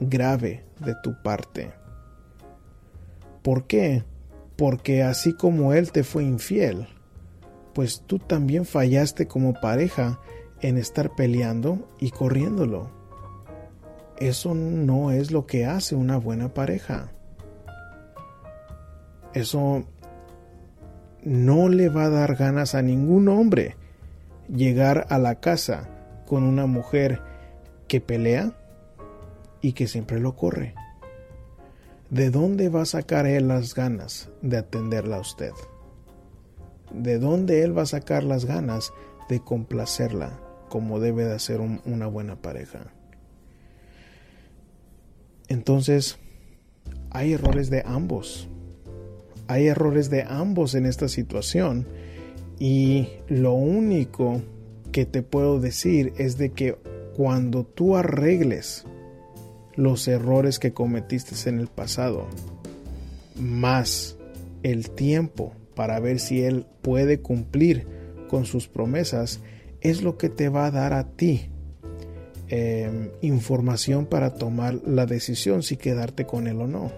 grave 0.00 0.64
de 0.80 0.94
tu 1.02 1.20
parte. 1.22 1.72
¿Por 3.42 3.66
qué? 3.66 4.04
Porque 4.56 5.02
así 5.02 5.34
como 5.34 5.74
él 5.74 5.92
te 5.92 6.04
fue 6.04 6.24
infiel, 6.24 6.88
pues 7.74 8.02
tú 8.06 8.18
también 8.18 8.64
fallaste 8.64 9.26
como 9.26 9.52
pareja 9.52 10.20
en 10.62 10.78
estar 10.78 11.14
peleando 11.14 11.88
y 11.98 12.10
corriéndolo. 12.10 12.90
Eso 14.18 14.54
no 14.54 15.10
es 15.10 15.32
lo 15.32 15.46
que 15.46 15.66
hace 15.66 15.96
una 15.96 16.16
buena 16.16 16.54
pareja. 16.54 17.10
Eso 19.34 19.84
no 21.24 21.68
le 21.68 21.88
va 21.88 22.04
a 22.04 22.10
dar 22.10 22.36
ganas 22.36 22.74
a 22.74 22.82
ningún 22.82 23.28
hombre 23.28 23.76
llegar 24.48 25.06
a 25.10 25.18
la 25.18 25.36
casa 25.40 25.88
con 26.26 26.44
una 26.44 26.66
mujer 26.66 27.20
que 27.88 28.00
pelea 28.00 28.52
y 29.60 29.72
que 29.72 29.88
siempre 29.88 30.20
lo 30.20 30.36
corre. 30.36 30.74
¿De 32.10 32.30
dónde 32.30 32.68
va 32.68 32.82
a 32.82 32.86
sacar 32.86 33.26
él 33.26 33.48
las 33.48 33.74
ganas 33.74 34.28
de 34.42 34.58
atenderla 34.58 35.16
a 35.16 35.20
usted? 35.20 35.52
¿De 36.92 37.18
dónde 37.18 37.62
él 37.62 37.76
va 37.76 37.82
a 37.82 37.86
sacar 37.86 38.22
las 38.22 38.44
ganas 38.44 38.92
de 39.28 39.40
complacerla 39.40 40.41
como 40.72 41.00
debe 41.00 41.24
de 41.24 41.34
hacer 41.34 41.60
una 41.60 42.06
buena 42.06 42.36
pareja? 42.40 42.92
Entonces, 45.48 46.18
hay 47.10 47.34
errores 47.34 47.68
de 47.68 47.82
ambos 47.84 48.48
hay 49.52 49.66
errores 49.66 50.08
de 50.08 50.22
ambos 50.22 50.74
en 50.74 50.86
esta 50.86 51.08
situación 51.08 51.86
y 52.58 53.08
lo 53.28 53.52
único 53.52 54.40
que 54.92 55.04
te 55.04 55.22
puedo 55.22 55.60
decir 55.60 56.14
es 56.16 56.38
de 56.38 56.52
que 56.52 56.76
cuando 57.16 57.64
tú 57.64 57.96
arregles 57.96 58.84
los 59.74 60.08
errores 60.08 60.58
que 60.58 60.72
cometiste 60.72 61.48
en 61.48 61.60
el 61.60 61.68
pasado, 61.68 62.26
más 63.38 64.16
el 64.62 64.90
tiempo 64.90 65.52
para 65.74 66.00
ver 66.00 66.18
si 66.18 66.42
él 66.42 66.66
puede 66.80 67.20
cumplir 67.20 67.86
con 68.28 68.46
sus 68.46 68.68
promesas, 68.68 69.40
es 69.82 70.02
lo 70.02 70.16
que 70.16 70.28
te 70.28 70.48
va 70.48 70.66
a 70.66 70.70
dar 70.70 70.94
a 70.94 71.04
ti 71.04 71.50
em, 72.48 73.10
información 73.20 74.06
para 74.06 74.34
tomar 74.34 74.74
la 74.86 75.06
decisión 75.06 75.62
si 75.62 75.76
quedarte 75.76 76.24
con 76.26 76.46
él 76.46 76.60
o 76.60 76.66
no 76.66 76.90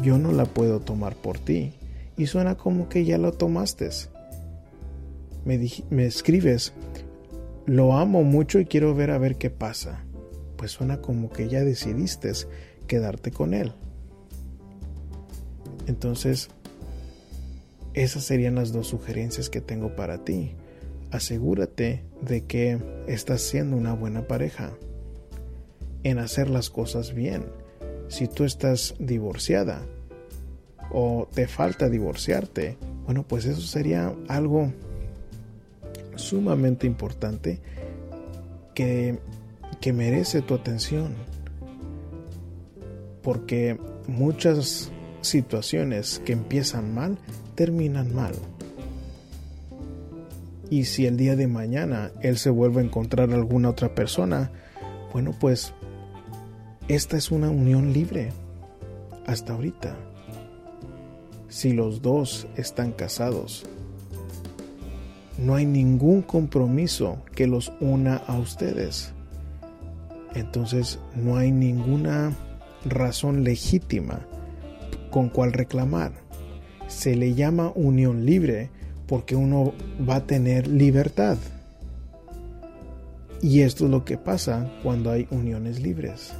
yo 0.00 0.18
no 0.18 0.32
la 0.32 0.44
puedo 0.44 0.80
tomar 0.80 1.16
por 1.16 1.38
ti. 1.38 1.72
Y 2.16 2.26
suena 2.26 2.56
como 2.56 2.88
que 2.88 3.04
ya 3.04 3.18
lo 3.18 3.32
tomaste. 3.32 3.90
Me, 5.44 5.58
me 5.90 6.06
escribes, 6.06 6.72
lo 7.66 7.96
amo 7.96 8.22
mucho 8.24 8.58
y 8.58 8.66
quiero 8.66 8.94
ver 8.94 9.10
a 9.10 9.18
ver 9.18 9.36
qué 9.36 9.50
pasa. 9.50 10.04
Pues 10.56 10.72
suena 10.72 11.00
como 11.00 11.30
que 11.30 11.48
ya 11.48 11.62
decidiste 11.62 12.32
quedarte 12.86 13.30
con 13.30 13.54
él. 13.54 13.72
Entonces, 15.86 16.48
esas 17.94 18.24
serían 18.24 18.56
las 18.56 18.72
dos 18.72 18.88
sugerencias 18.88 19.48
que 19.48 19.60
tengo 19.60 19.94
para 19.94 20.24
ti. 20.24 20.52
Asegúrate 21.10 22.04
de 22.20 22.44
que 22.44 22.78
estás 23.06 23.42
siendo 23.42 23.76
una 23.76 23.94
buena 23.94 24.26
pareja 24.26 24.72
en 26.02 26.18
hacer 26.18 26.50
las 26.50 26.70
cosas 26.70 27.14
bien 27.14 27.44
si 28.08 28.26
tú 28.26 28.44
estás 28.44 28.94
divorciada 28.98 29.82
o 30.90 31.28
te 31.32 31.46
falta 31.46 31.88
divorciarte, 31.88 32.76
bueno, 33.04 33.22
pues 33.26 33.44
eso 33.44 33.60
sería 33.60 34.14
algo 34.28 34.72
sumamente 36.16 36.86
importante 36.86 37.60
que, 38.74 39.18
que 39.80 39.92
merece 39.92 40.42
tu 40.42 40.54
atención. 40.54 41.14
Porque 43.22 43.78
muchas 44.06 44.90
situaciones 45.20 46.20
que 46.24 46.32
empiezan 46.32 46.94
mal 46.94 47.18
terminan 47.54 48.14
mal. 48.14 48.32
Y 50.70 50.84
si 50.84 51.06
el 51.06 51.16
día 51.16 51.36
de 51.36 51.46
mañana 51.46 52.10
él 52.20 52.36
se 52.38 52.50
vuelve 52.50 52.80
a 52.80 52.84
encontrar 52.84 53.32
alguna 53.32 53.70
otra 53.70 53.94
persona, 53.94 54.50
bueno, 55.12 55.34
pues 55.38 55.72
esta 56.88 57.16
es 57.16 57.30
una 57.30 57.50
unión 57.50 57.92
libre 57.92 58.32
hasta 59.26 59.54
ahorita. 59.54 59.96
Si 61.48 61.72
los 61.72 62.02
dos 62.02 62.46
están 62.56 62.92
casados, 62.92 63.64
no 65.38 65.54
hay 65.54 65.64
ningún 65.64 66.22
compromiso 66.22 67.22
que 67.34 67.46
los 67.46 67.72
una 67.80 68.16
a 68.16 68.38
ustedes. 68.38 69.12
Entonces 70.34 70.98
no 71.14 71.36
hay 71.36 71.52
ninguna 71.52 72.36
razón 72.84 73.44
legítima 73.44 74.26
con 75.10 75.28
cual 75.28 75.52
reclamar. 75.52 76.12
Se 76.86 77.16
le 77.16 77.34
llama 77.34 77.72
unión 77.74 78.26
libre 78.26 78.70
porque 79.08 79.34
uno 79.34 79.72
va 80.08 80.16
a 80.16 80.26
tener 80.26 80.68
libertad. 80.68 81.38
Y 83.40 83.62
esto 83.62 83.86
es 83.86 83.90
lo 83.90 84.04
que 84.04 84.18
pasa 84.18 84.70
cuando 84.82 85.10
hay 85.10 85.26
uniones 85.30 85.80
libres. 85.80 86.34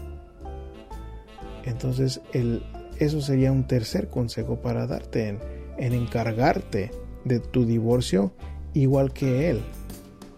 Entonces, 1.64 2.20
el, 2.32 2.62
eso 2.98 3.20
sería 3.20 3.50
un 3.50 3.66
tercer 3.66 4.10
consejo 4.10 4.60
para 4.60 4.86
darte 4.86 5.28
en, 5.28 5.38
en 5.78 5.94
encargarte 5.94 6.90
de 7.24 7.40
tu 7.40 7.64
divorcio 7.64 8.32
igual 8.74 9.12
que 9.12 9.50
él 9.50 9.62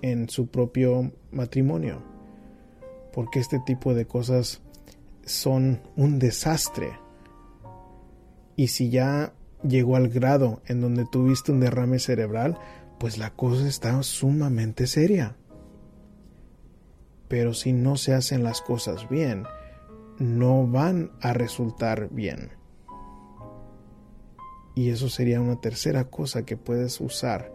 en 0.02 0.28
su 0.28 0.46
propio 0.46 1.10
matrimonio. 1.32 2.02
Porque 3.12 3.40
este 3.40 3.58
tipo 3.66 3.92
de 3.92 4.06
cosas 4.06 4.60
son 5.24 5.80
un 5.96 6.18
desastre. 6.20 6.92
Y 8.54 8.68
si 8.68 8.90
ya 8.90 9.32
llegó 9.62 9.96
al 9.96 10.08
grado 10.08 10.62
en 10.66 10.80
donde 10.80 11.06
tuviste 11.10 11.52
un 11.52 11.60
derrame 11.60 11.98
cerebral, 11.98 12.58
pues 12.98 13.18
la 13.18 13.30
cosa 13.30 13.66
está 13.68 14.02
sumamente 14.02 14.86
seria. 14.86 15.36
Pero 17.28 17.54
si 17.54 17.72
no 17.72 17.96
se 17.96 18.14
hacen 18.14 18.42
las 18.42 18.60
cosas 18.60 19.08
bien, 19.08 19.44
no 20.18 20.66
van 20.66 21.12
a 21.20 21.32
resultar 21.32 22.08
bien. 22.10 22.50
Y 24.74 24.90
eso 24.90 25.08
sería 25.08 25.40
una 25.40 25.60
tercera 25.60 26.04
cosa 26.04 26.44
que 26.44 26.56
puedes 26.56 27.00
usar 27.00 27.52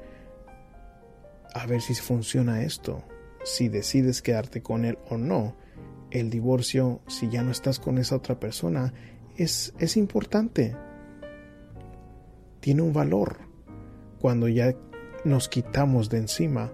a 1.53 1.65
ver 1.65 1.81
si 1.81 1.95
funciona 1.95 2.63
esto, 2.63 3.01
si 3.45 3.69
decides 3.69 4.21
quedarte 4.21 4.61
con 4.61 4.83
él 4.83 4.97
o 5.09 5.17
no. 5.17 5.55
El 6.11 6.29
divorcio, 6.29 7.01
si 7.07 7.29
ya 7.29 7.43
no 7.43 7.51
estás 7.51 7.79
con 7.79 7.97
esa 7.97 8.17
otra 8.17 8.39
persona, 8.39 8.93
es, 9.37 9.73
es 9.79 9.95
importante. 9.95 10.75
Tiene 12.65 12.81
un 12.81 12.93
valor 12.93 13.37
cuando 14.19 14.47
ya 14.47 14.73
nos 15.23 15.49
quitamos 15.49 16.09
de 16.09 16.17
encima 16.17 16.71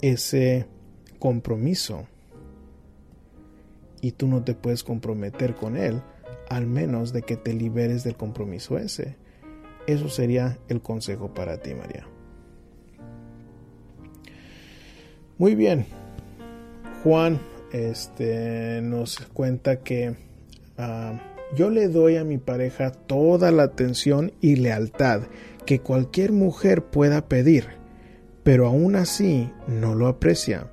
ese 0.00 0.66
compromiso. 1.20 2.08
Y 4.00 4.10
tú 4.10 4.26
no 4.26 4.42
te 4.42 4.54
puedes 4.54 4.82
comprometer 4.82 5.54
con 5.54 5.76
él 5.76 6.02
al 6.48 6.66
menos 6.66 7.12
de 7.12 7.22
que 7.22 7.36
te 7.36 7.52
liberes 7.52 8.02
del 8.02 8.16
compromiso 8.16 8.78
ese. 8.78 9.14
Eso 9.86 10.08
sería 10.08 10.58
el 10.66 10.82
consejo 10.82 11.32
para 11.32 11.62
ti, 11.62 11.72
María. 11.72 12.08
Muy 15.38 15.54
bien. 15.54 15.86
Juan 17.04 17.38
este, 17.70 18.80
nos 18.82 19.20
cuenta 19.34 19.84
que 19.84 20.16
uh, 20.78 21.37
yo 21.54 21.70
le 21.70 21.88
doy 21.88 22.16
a 22.16 22.24
mi 22.24 22.38
pareja 22.38 22.90
toda 22.92 23.50
la 23.50 23.64
atención 23.64 24.32
y 24.40 24.56
lealtad 24.56 25.22
que 25.66 25.80
cualquier 25.80 26.32
mujer 26.32 26.84
pueda 26.84 27.28
pedir, 27.28 27.68
pero 28.42 28.66
aún 28.66 28.96
así 28.96 29.50
no 29.66 29.94
lo 29.94 30.08
aprecia. 30.08 30.70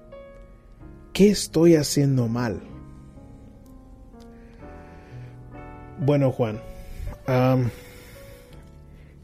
¿Qué 1.14 1.30
estoy 1.30 1.76
haciendo 1.76 2.28
mal? 2.28 2.62
Bueno, 6.00 6.32
Juan, 6.32 6.60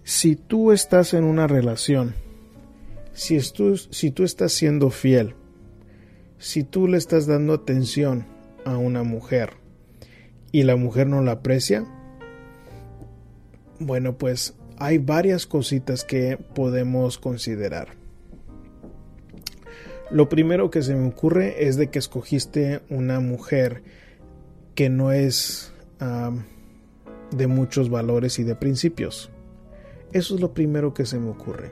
si 0.04 0.36
tú 0.36 0.72
estás 0.72 1.14
en 1.14 1.26
una 1.26 1.48
relación 1.48 2.16
si, 3.14 3.40
si 3.40 4.12
tú 4.12 4.24
estás 4.24 4.54
siendo 4.54 4.90
fiel, 4.90 5.36
si 6.38 6.64
tú 6.64 6.88
le 6.88 6.98
estás 6.98 7.28
dando 7.28 7.54
atención 7.54 8.26
a 8.66 8.78
una 8.78 9.04
mujer 9.04 9.61
y 10.52 10.64
la 10.64 10.76
mujer 10.76 11.08
no 11.08 11.22
la 11.22 11.34
aprecia, 11.34 11.86
bueno, 13.80 14.18
pues 14.18 14.56
hay 14.78 14.98
varias 14.98 15.46
cositas 15.46 16.04
que 16.04 16.38
podemos 16.38 17.18
considerar. 17.18 17.90
Lo 20.12 20.28
primero 20.28 20.70
que 20.70 20.82
se 20.82 20.96
me 20.96 21.08
ocurre 21.08 21.68
es 21.68 21.78
de 21.78 21.90
que 21.90 22.00
escogiste 22.00 22.82
una 22.90 23.20
mujer 23.20 23.84
que 24.76 24.90
no 24.90 25.12
es 25.12 25.74
de 27.32 27.48
muchos 27.48 27.90
valores 27.90 28.40
y 28.40 28.44
de 28.44 28.56
principios. 28.56 29.30
Eso 30.12 30.36
es 30.36 30.42
lo 30.42 30.54
primero 30.54 30.94
que 30.94 31.06
se 31.06 31.18
me 31.18 31.30
ocurre. 31.30 31.72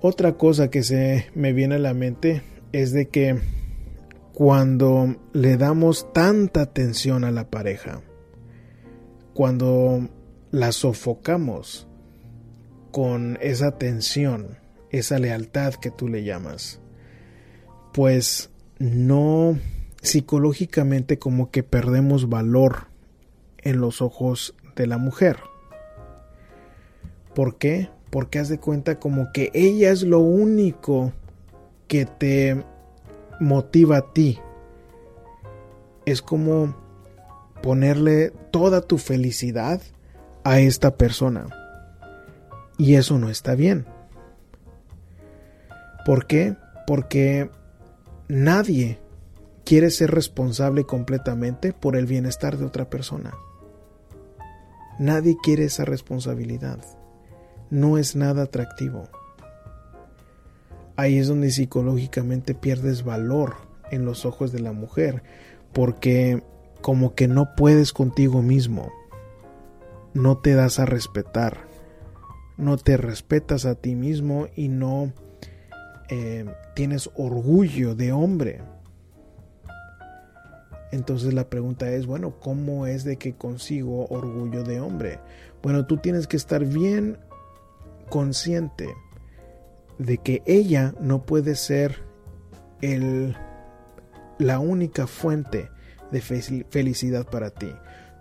Otra 0.00 0.36
cosa 0.36 0.70
que 0.70 0.82
se 0.82 1.26
me 1.34 1.52
viene 1.52 1.74
a 1.74 1.80
la 1.80 1.92
mente 1.92 2.42
es 2.72 2.92
de 2.92 3.08
que 3.08 3.38
cuando 4.36 5.16
le 5.32 5.56
damos 5.56 6.12
tanta 6.12 6.60
atención 6.60 7.24
a 7.24 7.30
la 7.30 7.48
pareja, 7.48 8.02
cuando 9.32 10.10
la 10.50 10.72
sofocamos 10.72 11.88
con 12.92 13.38
esa 13.40 13.68
atención, 13.68 14.58
esa 14.90 15.18
lealtad 15.18 15.72
que 15.72 15.90
tú 15.90 16.06
le 16.06 16.22
llamas, 16.22 16.82
pues 17.94 18.50
no 18.78 19.58
psicológicamente 20.02 21.18
como 21.18 21.50
que 21.50 21.62
perdemos 21.62 22.28
valor 22.28 22.88
en 23.62 23.80
los 23.80 24.02
ojos 24.02 24.54
de 24.74 24.86
la 24.86 24.98
mujer. 24.98 25.38
¿Por 27.34 27.56
qué? 27.56 27.88
porque 28.10 28.38
haz 28.38 28.48
de 28.48 28.58
cuenta 28.58 28.98
como 28.98 29.30
que 29.32 29.50
ella 29.52 29.90
es 29.90 30.02
lo 30.02 30.20
único 30.20 31.12
que 31.88 32.06
te 32.06 32.64
motiva 33.40 33.98
a 33.98 34.12
ti. 34.12 34.38
Es 36.04 36.22
como 36.22 36.76
ponerle 37.62 38.30
toda 38.50 38.80
tu 38.80 38.98
felicidad 38.98 39.80
a 40.44 40.60
esta 40.60 40.96
persona. 40.96 41.48
Y 42.78 42.94
eso 42.94 43.18
no 43.18 43.28
está 43.28 43.54
bien. 43.54 43.86
¿Por 46.04 46.26
qué? 46.26 46.56
Porque 46.86 47.50
nadie 48.28 49.00
quiere 49.64 49.90
ser 49.90 50.12
responsable 50.12 50.84
completamente 50.84 51.72
por 51.72 51.96
el 51.96 52.06
bienestar 52.06 52.56
de 52.56 52.66
otra 52.66 52.88
persona. 52.88 53.34
Nadie 54.98 55.36
quiere 55.42 55.64
esa 55.64 55.84
responsabilidad 55.84 56.78
no 57.70 57.98
es 57.98 58.16
nada 58.16 58.44
atractivo. 58.44 59.08
Ahí 60.96 61.18
es 61.18 61.28
donde 61.28 61.50
psicológicamente 61.50 62.54
pierdes 62.54 63.04
valor 63.04 63.56
en 63.90 64.04
los 64.04 64.24
ojos 64.24 64.50
de 64.50 64.60
la 64.60 64.72
mujer, 64.72 65.22
porque 65.72 66.42
como 66.80 67.14
que 67.14 67.28
no 67.28 67.54
puedes 67.54 67.92
contigo 67.92 68.40
mismo, 68.40 68.90
no 70.14 70.38
te 70.38 70.54
das 70.54 70.78
a 70.78 70.86
respetar, 70.86 71.68
no 72.56 72.78
te 72.78 72.96
respetas 72.96 73.66
a 73.66 73.74
ti 73.74 73.94
mismo 73.94 74.48
y 74.56 74.68
no 74.68 75.12
eh, 76.08 76.46
tienes 76.74 77.10
orgullo 77.14 77.94
de 77.94 78.12
hombre. 78.12 78.62
Entonces 80.92 81.34
la 81.34 81.50
pregunta 81.50 81.90
es, 81.90 82.06
bueno, 82.06 82.40
¿cómo 82.40 82.86
es 82.86 83.04
de 83.04 83.18
que 83.18 83.34
consigo 83.34 84.06
orgullo 84.06 84.62
de 84.62 84.80
hombre? 84.80 85.18
Bueno, 85.62 85.84
tú 85.86 85.98
tienes 85.98 86.26
que 86.26 86.38
estar 86.38 86.64
bien 86.64 87.18
consciente 88.08 88.94
de 89.98 90.18
que 90.18 90.42
ella 90.46 90.94
no 91.00 91.24
puede 91.24 91.54
ser 91.54 92.02
el, 92.80 93.36
la 94.38 94.58
única 94.58 95.06
fuente 95.06 95.70
de 96.10 96.20
felicidad 96.20 97.26
para 97.28 97.50
ti. 97.50 97.70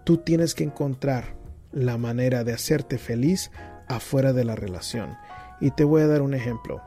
Tú 0.03 0.17
tienes 0.17 0.53
que 0.55 0.63
encontrar 0.63 1.35
la 1.71 1.97
manera 1.97 2.43
de 2.43 2.53
hacerte 2.53 2.97
feliz 2.97 3.51
afuera 3.87 4.33
de 4.33 4.45
la 4.45 4.55
relación. 4.55 5.15
Y 5.59 5.71
te 5.71 5.83
voy 5.83 6.01
a 6.01 6.07
dar 6.07 6.21
un 6.21 6.33
ejemplo. 6.33 6.81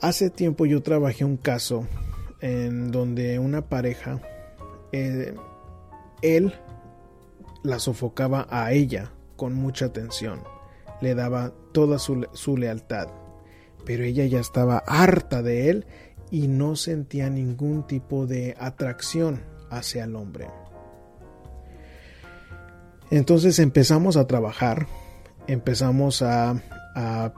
Hace 0.00 0.30
tiempo 0.30 0.66
yo 0.66 0.82
trabajé 0.82 1.24
un 1.24 1.36
caso 1.36 1.86
en 2.40 2.90
donde 2.90 3.38
una 3.38 3.68
pareja, 3.68 4.20
eh, 4.92 5.34
él 6.22 6.54
la 7.62 7.78
sofocaba 7.78 8.46
a 8.50 8.72
ella 8.72 9.12
con 9.36 9.54
mucha 9.54 9.86
atención, 9.86 10.40
le 11.00 11.14
daba 11.14 11.52
toda 11.76 11.98
su, 11.98 12.56
lealtad, 12.56 13.08
pero 13.84 14.02
ella 14.02 14.24
ya 14.24 14.40
estaba 14.40 14.78
harta 14.86 15.42
de 15.42 15.68
él 15.68 15.86
y 16.30 16.48
no 16.48 16.74
sentía 16.74 17.28
ningún 17.28 17.86
tipo 17.86 18.26
de 18.26 18.56
atracción 18.58 19.42
hacia 19.68 20.04
el 20.04 20.16
hombre. 20.16 20.48
Entonces 23.10 23.58
empezamos 23.58 24.16
a 24.16 24.26
trabajar, 24.26 24.86
empezamos 25.48 26.22
a, 26.22 26.62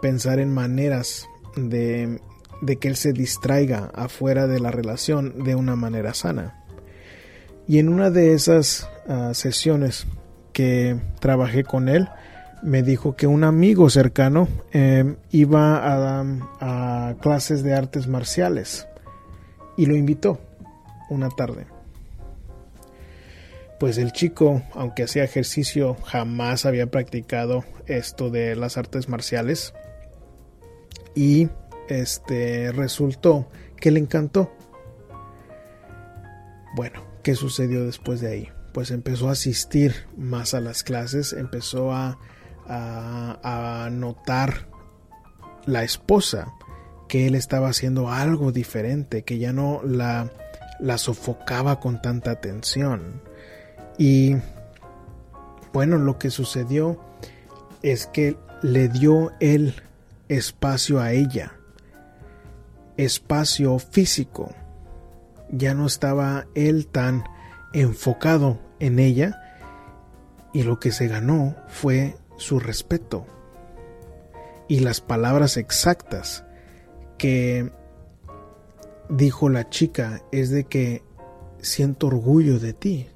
pensar 0.00 0.38
en 0.38 0.54
maneras 0.54 1.26
de, 1.56 2.20
de 2.62 2.76
que 2.76 2.86
él 2.86 2.94
se 2.94 3.12
distraiga 3.12 3.90
afuera 3.92 4.46
de 4.46 4.60
la 4.60 4.70
relación 4.70 5.42
de 5.42 5.56
una 5.56 5.74
manera 5.74 6.14
sana. 6.14 6.64
Y 7.66 7.80
en 7.80 7.88
una 7.88 8.10
de 8.10 8.34
esas 8.34 8.88
ah, 9.08 9.32
sesiones 9.34 10.06
que 10.52 10.96
trabajé 11.18 11.64
con 11.64 11.88
él, 11.88 12.08
me 12.62 12.82
dijo 12.82 13.16
que 13.16 13.26
un 13.26 13.44
amigo 13.44 13.90
cercano 13.90 14.48
em, 14.72 15.16
iba 15.30 15.78
a, 15.78 16.24
a 16.60 17.14
clases 17.20 17.62
de 17.62 17.74
artes 17.74 18.08
marciales 18.08 18.86
y 19.76 19.86
lo 19.86 19.96
invitó 19.96 20.40
una 21.10 21.28
tarde. 21.30 21.66
Pues 23.78 23.96
el 23.96 24.12
chico, 24.12 24.62
aunque 24.74 25.04
hacía 25.04 25.22
ejercicio, 25.22 25.96
jamás 26.04 26.66
había 26.66 26.90
practicado 26.90 27.64
esto 27.86 28.28
de 28.28 28.56
las 28.56 28.76
artes 28.76 29.08
marciales. 29.08 29.72
Y 31.14 31.48
este 31.88 32.72
resultó 32.72 33.48
que 33.76 33.92
le 33.92 34.00
encantó. 34.00 34.52
Bueno, 36.74 37.04
¿qué 37.22 37.34
sucedió 37.34 37.86
después 37.86 38.20
de 38.20 38.32
ahí? 38.32 38.48
Pues 38.72 38.90
empezó 38.90 39.28
a 39.28 39.32
asistir 39.32 39.94
más 40.16 40.54
a 40.54 40.60
las 40.60 40.82
clases, 40.82 41.32
empezó 41.32 41.92
a, 41.92 42.18
a, 42.68 43.88
notar 43.90 44.68
la 45.66 45.82
esposa 45.82 46.52
que 47.08 47.26
él 47.26 47.34
estaba 47.34 47.68
haciendo 47.68 48.10
algo 48.10 48.52
diferente, 48.52 49.22
que 49.24 49.38
ya 49.38 49.52
no 49.52 49.80
la, 49.82 50.30
la 50.78 50.98
sofocaba 50.98 51.80
con 51.80 52.02
tanta 52.02 52.30
atención. 52.30 53.22
Y 53.96 54.36
bueno, 55.72 55.98
lo 55.98 56.18
que 56.18 56.30
sucedió 56.30 57.00
es 57.82 58.06
que 58.06 58.36
le 58.62 58.88
dio 58.88 59.32
el 59.40 59.74
espacio 60.28 61.00
a 61.00 61.12
ella, 61.12 61.54
espacio 62.96 63.78
físico. 63.78 64.54
Ya 65.50 65.74
no 65.74 65.86
estaba 65.86 66.46
él 66.54 66.86
tan 66.86 67.24
enfocado 67.72 68.60
en 68.80 68.98
ella 68.98 69.40
y 70.52 70.62
lo 70.62 70.78
que 70.78 70.92
se 70.92 71.08
ganó 71.08 71.56
fue 71.68 72.16
su 72.38 72.58
respeto 72.58 73.26
y 74.68 74.80
las 74.80 75.00
palabras 75.00 75.56
exactas 75.56 76.44
que 77.18 77.70
dijo 79.08 79.48
la 79.48 79.68
chica 79.68 80.22
es 80.32 80.50
de 80.50 80.64
que 80.64 81.02
siento 81.60 82.06
orgullo 82.06 82.58
de 82.58 82.72
ti. 82.72 83.08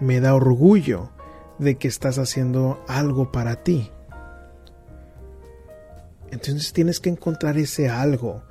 Me 0.00 0.20
da 0.20 0.34
orgullo 0.34 1.10
de 1.58 1.76
que 1.76 1.88
estás 1.88 2.18
haciendo 2.18 2.82
algo 2.88 3.30
para 3.30 3.62
ti. 3.62 3.90
Entonces 6.30 6.72
tienes 6.72 7.00
que 7.00 7.10
encontrar 7.10 7.58
ese 7.58 7.88
algo 7.88 8.42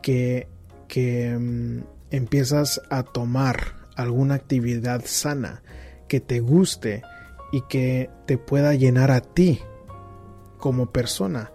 que, 0.00 0.48
que 0.88 1.36
mm, 1.38 1.84
empiezas 2.10 2.80
a 2.90 3.02
tomar 3.02 3.74
alguna 3.96 4.34
actividad 4.34 5.02
sana 5.04 5.62
que 6.08 6.20
te 6.20 6.40
guste 6.40 7.02
y 7.54 7.60
que 7.60 8.10
te 8.26 8.36
pueda 8.36 8.74
llenar 8.74 9.12
a 9.12 9.20
ti 9.20 9.60
como 10.58 10.90
persona. 10.90 11.52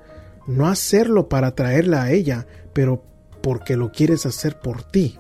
No 0.48 0.70
hacerlo 0.70 1.28
para 1.28 1.56
traerla 1.56 2.04
a 2.04 2.12
ella, 2.12 2.48
pero 2.72 3.04
porque 3.44 3.76
lo 3.76 3.92
quieres 3.92 4.26
hacer 4.26 4.62
por 4.62 4.82
ti. 4.82 5.20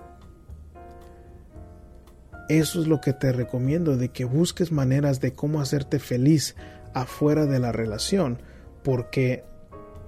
Eso 2.48 2.80
es 2.80 2.88
lo 2.88 3.02
que 3.02 3.12
te 3.12 3.34
recomiendo, 3.34 3.98
de 3.98 4.08
que 4.08 4.24
busques 4.24 4.72
maneras 4.72 5.20
de 5.20 5.34
cómo 5.34 5.60
hacerte 5.60 6.00
feliz 6.00 6.56
afuera 6.94 7.46
de 7.46 7.60
la 7.60 7.74
relación, 7.74 8.42
porque 8.82 9.44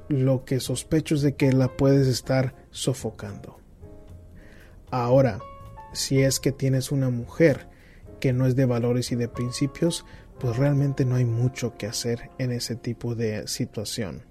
lo 0.08 0.46
que 0.46 0.62
sospecho 0.62 1.16
es 1.16 1.22
de 1.22 1.36
que 1.36 1.52
la 1.52 1.76
puedes 1.76 2.08
estar 2.08 2.56
sofocando. 2.70 3.58
Ahora, 4.90 5.40
si 5.92 6.22
es 6.22 6.40
que 6.40 6.54
tienes 6.54 6.94
una 6.94 7.10
mujer 7.10 7.68
que 8.22 8.32
no 8.32 8.46
es 8.46 8.56
de 8.56 8.66
valores 8.66 9.12
y 9.12 9.16
de 9.18 9.28
principios, 9.28 10.06
pues 10.42 10.58
realmente 10.58 11.06
no 11.06 11.16
hay 11.16 11.26
mucho 11.26 11.78
que 11.78 11.86
hacer 11.86 12.32
en 12.40 12.52
ese 12.52 12.76
tipo 12.76 13.14
de 13.14 13.48
situación. 13.48 14.24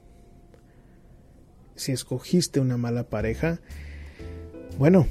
Si 1.77 1.93
escogiste 1.93 2.59
una 2.59 2.77
mala 2.77 3.05
pareja, 3.05 3.61
bueno, 4.77 5.07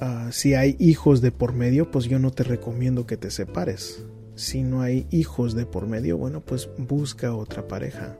ah, 0.00 0.30
si 0.32 0.54
hay 0.54 0.74
hijos 0.80 1.20
de 1.20 1.30
por 1.30 1.52
medio, 1.52 1.88
pues 1.88 2.06
yo 2.06 2.18
no 2.18 2.32
te 2.32 2.42
recomiendo 2.42 3.06
que 3.06 3.16
te 3.16 3.30
separes. 3.30 4.02
Si 4.34 4.64
no 4.64 4.82
hay 4.82 5.06
hijos 5.10 5.54
de 5.54 5.66
por 5.66 5.86
medio, 5.86 6.18
bueno, 6.18 6.40
pues 6.40 6.68
busca 6.76 7.32
otra 7.32 7.68
pareja. 7.68 8.18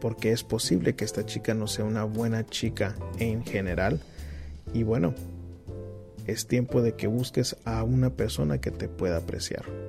Porque 0.00 0.32
es 0.32 0.42
posible 0.42 0.96
que 0.96 1.04
esta 1.04 1.24
chica 1.24 1.54
no 1.54 1.68
sea 1.68 1.84
una 1.84 2.02
buena 2.02 2.44
chica 2.44 2.96
en 3.20 3.44
general. 3.44 4.00
Y 4.74 4.82
bueno, 4.82 5.14
es 6.26 6.48
tiempo 6.48 6.82
de 6.82 6.94
que 6.94 7.06
busques 7.06 7.56
a 7.64 7.84
una 7.84 8.10
persona 8.10 8.60
que 8.60 8.72
te 8.72 8.88
pueda 8.88 9.18
apreciar. 9.18 9.87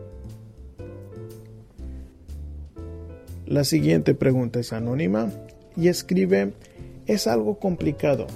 La 3.49 3.63
siguiente 3.63 4.13
pregunta 4.13 4.59
es 4.59 4.73
anónima 4.73 5.31
y 5.75 5.87
escribe, 5.87 6.53
es 7.07 7.25
algo 7.25 7.57
complicado. 7.57 8.27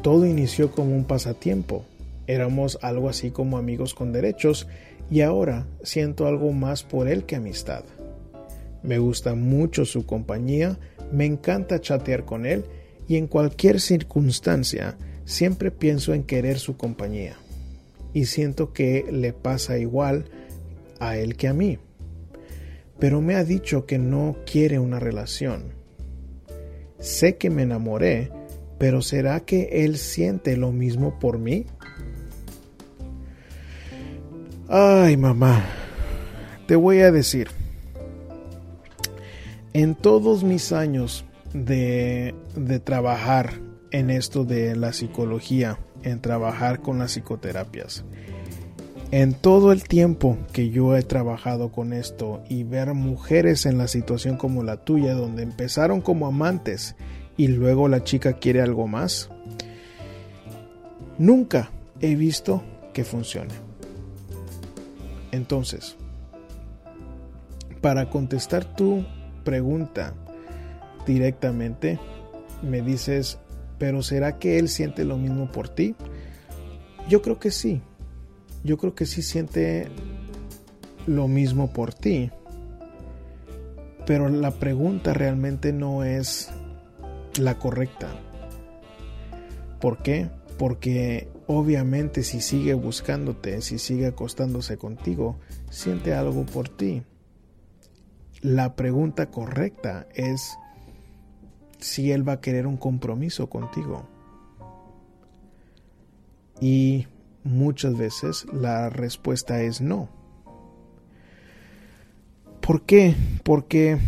Todo 0.00 0.26
inició 0.26 0.70
como 0.70 0.94
un 0.94 1.02
pasatiempo. 1.02 1.84
Éramos 2.28 2.78
algo 2.80 3.08
así 3.08 3.32
como 3.32 3.58
amigos 3.58 3.94
con 3.94 4.12
derechos 4.12 4.68
y 5.10 5.22
ahora 5.22 5.66
siento 5.82 6.28
algo 6.28 6.52
más 6.52 6.84
por 6.84 7.08
él 7.08 7.24
que 7.24 7.34
amistad. 7.34 7.82
Me 8.84 9.00
gusta 9.00 9.34
mucho 9.34 9.84
su 9.84 10.06
compañía, 10.06 10.78
me 11.10 11.26
encanta 11.26 11.80
chatear 11.80 12.24
con 12.24 12.46
él 12.46 12.64
y 13.08 13.16
en 13.16 13.26
cualquier 13.26 13.80
circunstancia 13.80 14.96
siempre 15.24 15.72
pienso 15.72 16.14
en 16.14 16.22
querer 16.22 16.60
su 16.60 16.76
compañía. 16.76 17.34
Y 18.14 18.26
siento 18.26 18.72
que 18.72 19.04
le 19.10 19.32
pasa 19.32 19.78
igual 19.78 20.26
a 21.00 21.16
él 21.16 21.34
que 21.34 21.48
a 21.48 21.54
mí 21.54 21.80
pero 23.00 23.22
me 23.22 23.34
ha 23.34 23.44
dicho 23.44 23.86
que 23.86 23.98
no 23.98 24.36
quiere 24.44 24.78
una 24.78 25.00
relación. 25.00 25.72
Sé 26.98 27.38
que 27.38 27.48
me 27.48 27.62
enamoré, 27.62 28.30
pero 28.78 29.00
¿será 29.00 29.40
que 29.40 29.84
él 29.84 29.96
siente 29.96 30.56
lo 30.58 30.70
mismo 30.70 31.18
por 31.18 31.38
mí? 31.38 31.64
Ay, 34.68 35.16
mamá, 35.16 35.64
te 36.66 36.76
voy 36.76 37.00
a 37.00 37.10
decir, 37.10 37.48
en 39.72 39.94
todos 39.94 40.44
mis 40.44 40.70
años 40.70 41.24
de, 41.54 42.34
de 42.54 42.80
trabajar 42.80 43.54
en 43.90 44.10
esto 44.10 44.44
de 44.44 44.76
la 44.76 44.92
psicología, 44.92 45.78
en 46.02 46.20
trabajar 46.20 46.80
con 46.80 46.98
las 46.98 47.12
psicoterapias, 47.12 48.04
en 49.12 49.34
todo 49.34 49.72
el 49.72 49.84
tiempo 49.84 50.38
que 50.52 50.70
yo 50.70 50.96
he 50.96 51.02
trabajado 51.02 51.72
con 51.72 51.92
esto 51.92 52.42
y 52.48 52.62
ver 52.62 52.94
mujeres 52.94 53.66
en 53.66 53.76
la 53.76 53.88
situación 53.88 54.36
como 54.36 54.62
la 54.62 54.84
tuya, 54.84 55.14
donde 55.14 55.42
empezaron 55.42 56.00
como 56.00 56.26
amantes 56.26 56.94
y 57.36 57.48
luego 57.48 57.88
la 57.88 58.04
chica 58.04 58.34
quiere 58.34 58.60
algo 58.62 58.86
más, 58.86 59.28
nunca 61.18 61.72
he 62.00 62.14
visto 62.14 62.62
que 62.92 63.02
funcione. 63.02 63.54
Entonces, 65.32 65.96
para 67.80 68.10
contestar 68.10 68.64
tu 68.76 69.04
pregunta 69.42 70.14
directamente, 71.04 71.98
me 72.62 72.80
dices, 72.80 73.38
pero 73.78 74.02
¿será 74.02 74.38
que 74.38 74.58
él 74.58 74.68
siente 74.68 75.04
lo 75.04 75.16
mismo 75.16 75.50
por 75.50 75.68
ti? 75.68 75.96
Yo 77.08 77.22
creo 77.22 77.40
que 77.40 77.50
sí 77.50 77.82
yo 78.64 78.78
creo 78.78 78.94
que 78.94 79.06
sí 79.06 79.22
siente 79.22 79.88
lo 81.06 81.28
mismo 81.28 81.72
por 81.72 81.94
ti. 81.94 82.30
Pero 84.06 84.28
la 84.28 84.52
pregunta 84.52 85.14
realmente 85.14 85.72
no 85.72 86.04
es 86.04 86.50
la 87.38 87.58
correcta. 87.58 88.08
¿Por 89.80 90.02
qué? 90.02 90.28
Porque 90.58 91.28
obviamente 91.46 92.22
si 92.22 92.40
sigue 92.40 92.74
buscándote, 92.74 93.62
si 93.62 93.78
sigue 93.78 94.06
acostándose 94.06 94.76
contigo, 94.76 95.38
siente 95.70 96.14
algo 96.14 96.44
por 96.44 96.68
ti. 96.68 97.02
La 98.42 98.74
pregunta 98.74 99.30
correcta 99.30 100.06
es 100.14 100.56
si 101.78 102.12
él 102.12 102.28
va 102.28 102.34
a 102.34 102.40
querer 102.40 102.66
un 102.66 102.76
compromiso 102.76 103.48
contigo. 103.48 104.06
Y 106.60 107.06
Muchas 107.42 107.96
veces 107.96 108.46
la 108.52 108.90
respuesta 108.90 109.62
es 109.62 109.80
no. 109.80 110.08
¿Por 112.60 112.82
qué? 112.82 113.14
Porque 113.42 113.98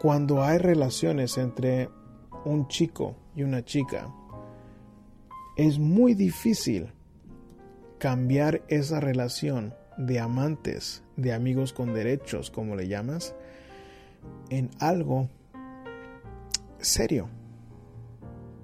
cuando 0.00 0.42
hay 0.42 0.58
relaciones 0.58 1.38
entre 1.38 1.90
un 2.44 2.68
chico 2.68 3.16
y 3.34 3.42
una 3.42 3.64
chica, 3.64 4.12
es 5.56 5.78
muy 5.78 6.14
difícil 6.14 6.92
cambiar 7.98 8.62
esa 8.68 9.00
relación 9.00 9.74
de 9.96 10.20
amantes, 10.20 11.02
de 11.16 11.32
amigos 11.32 11.72
con 11.72 11.94
derechos, 11.94 12.50
como 12.50 12.76
le 12.76 12.88
llamas, 12.88 13.34
en 14.50 14.70
algo 14.80 15.28
serio. 16.78 17.28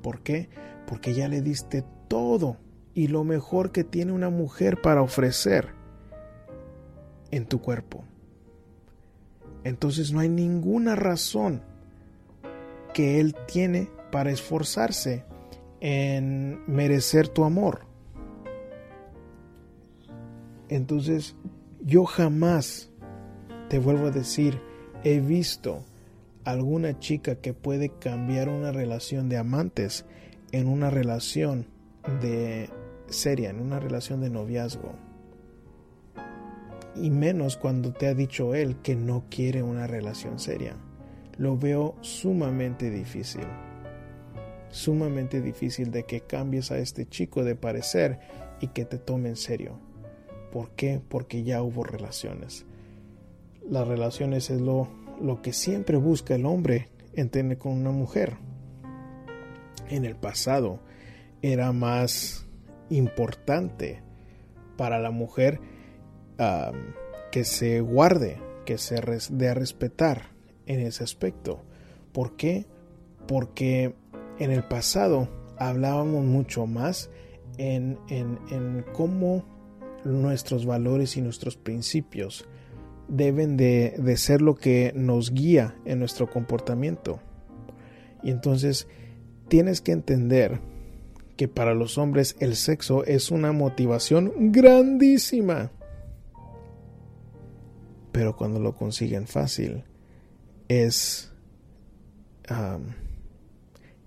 ¿Por 0.02 0.22
qué? 0.22 0.50
Porque 0.86 1.14
ya 1.14 1.28
le 1.28 1.40
diste 1.40 1.84
todo 2.12 2.58
y 2.92 3.06
lo 3.08 3.24
mejor 3.24 3.72
que 3.72 3.84
tiene 3.84 4.12
una 4.12 4.28
mujer 4.28 4.82
para 4.82 5.00
ofrecer 5.00 5.68
en 7.30 7.46
tu 7.46 7.62
cuerpo. 7.62 8.04
Entonces 9.64 10.12
no 10.12 10.20
hay 10.20 10.28
ninguna 10.28 10.94
razón 10.94 11.62
que 12.92 13.18
él 13.18 13.34
tiene 13.46 13.88
para 14.10 14.30
esforzarse 14.30 15.24
en 15.80 16.60
merecer 16.66 17.28
tu 17.28 17.44
amor. 17.44 17.86
Entonces 20.68 21.34
yo 21.80 22.04
jamás, 22.04 22.90
te 23.70 23.78
vuelvo 23.78 24.08
a 24.08 24.10
decir, 24.10 24.60
he 25.02 25.20
visto 25.20 25.82
alguna 26.44 26.98
chica 26.98 27.36
que 27.36 27.54
puede 27.54 27.88
cambiar 27.88 28.50
una 28.50 28.70
relación 28.70 29.30
de 29.30 29.38
amantes 29.38 30.04
en 30.50 30.68
una 30.68 30.90
relación 30.90 31.71
de 32.20 32.70
seria, 33.08 33.50
en 33.50 33.60
una 33.60 33.78
relación 33.78 34.20
de 34.20 34.30
noviazgo. 34.30 34.94
Y 36.94 37.10
menos 37.10 37.56
cuando 37.56 37.92
te 37.92 38.06
ha 38.06 38.14
dicho 38.14 38.54
él 38.54 38.76
que 38.82 38.96
no 38.96 39.24
quiere 39.30 39.62
una 39.62 39.86
relación 39.86 40.38
seria. 40.38 40.76
Lo 41.38 41.56
veo 41.56 41.96
sumamente 42.00 42.90
difícil. 42.90 43.46
Sumamente 44.68 45.40
difícil 45.40 45.90
de 45.90 46.04
que 46.04 46.20
cambies 46.20 46.70
a 46.70 46.78
este 46.78 47.06
chico 47.06 47.44
de 47.44 47.54
parecer 47.54 48.20
y 48.60 48.68
que 48.68 48.84
te 48.84 48.98
tome 48.98 49.30
en 49.30 49.36
serio. 49.36 49.78
¿Por 50.50 50.70
qué? 50.72 51.00
Porque 51.08 51.42
ya 51.44 51.62
hubo 51.62 51.82
relaciones. 51.82 52.66
Las 53.68 53.88
relaciones 53.88 54.50
es 54.50 54.60
lo, 54.60 54.88
lo 55.20 55.40
que 55.40 55.52
siempre 55.52 55.96
busca 55.96 56.34
el 56.34 56.44
hombre 56.44 56.88
en 57.14 57.30
tener 57.30 57.58
con 57.58 57.72
una 57.72 57.90
mujer. 57.90 58.36
En 59.88 60.04
el 60.04 60.16
pasado 60.16 60.80
era 61.42 61.72
más 61.72 62.46
importante 62.88 64.02
para 64.76 64.98
la 64.98 65.10
mujer 65.10 65.60
que 67.30 67.44
se 67.44 67.80
guarde, 67.80 68.38
que 68.64 68.78
se 68.78 69.00
dé 69.30 69.48
a 69.48 69.54
respetar 69.54 70.30
en 70.66 70.80
ese 70.80 71.04
aspecto. 71.04 71.62
¿Por 72.12 72.36
qué? 72.36 72.66
Porque 73.26 73.94
en 74.38 74.50
el 74.50 74.64
pasado 74.64 75.28
hablábamos 75.58 76.24
mucho 76.24 76.66
más 76.66 77.10
en, 77.58 77.98
en, 78.08 78.84
cómo 78.92 79.44
nuestros 80.04 80.66
valores 80.66 81.16
y 81.16 81.22
nuestros 81.22 81.56
principios 81.56 82.48
deben 83.08 83.56
de, 83.56 83.94
de, 83.98 84.16
ser 84.16 84.42
lo 84.42 84.54
que 84.56 84.92
nos 84.96 85.32
guía 85.32 85.76
en 85.84 86.00
nuestro 86.00 86.28
comportamiento. 86.28 87.20
Y 88.22 88.30
entonces 88.30 88.88
tienes 89.48 89.80
que 89.80 89.92
entender 89.92 90.60
que 91.36 91.48
para 91.48 91.74
los 91.74 91.98
hombres 91.98 92.36
el 92.40 92.56
sexo 92.56 93.04
es 93.04 93.30
una 93.30 93.52
motivación 93.52 94.52
grandísima. 94.52 95.70
Pero 98.12 98.36
cuando 98.36 98.60
lo 98.60 98.74
consiguen 98.74 99.26
fácil, 99.26 99.84
es 100.68 101.32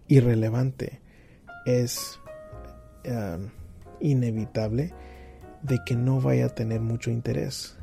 irrelevante, 0.08 1.02
es 1.66 2.20
inevitable 4.00 4.94
de 5.64 5.80
que 5.86 5.96
no 5.96 6.22
vaya 6.22 6.46
a 6.46 6.56
tener 6.56 6.82
mucho 6.82 7.10
interés. 7.10 7.76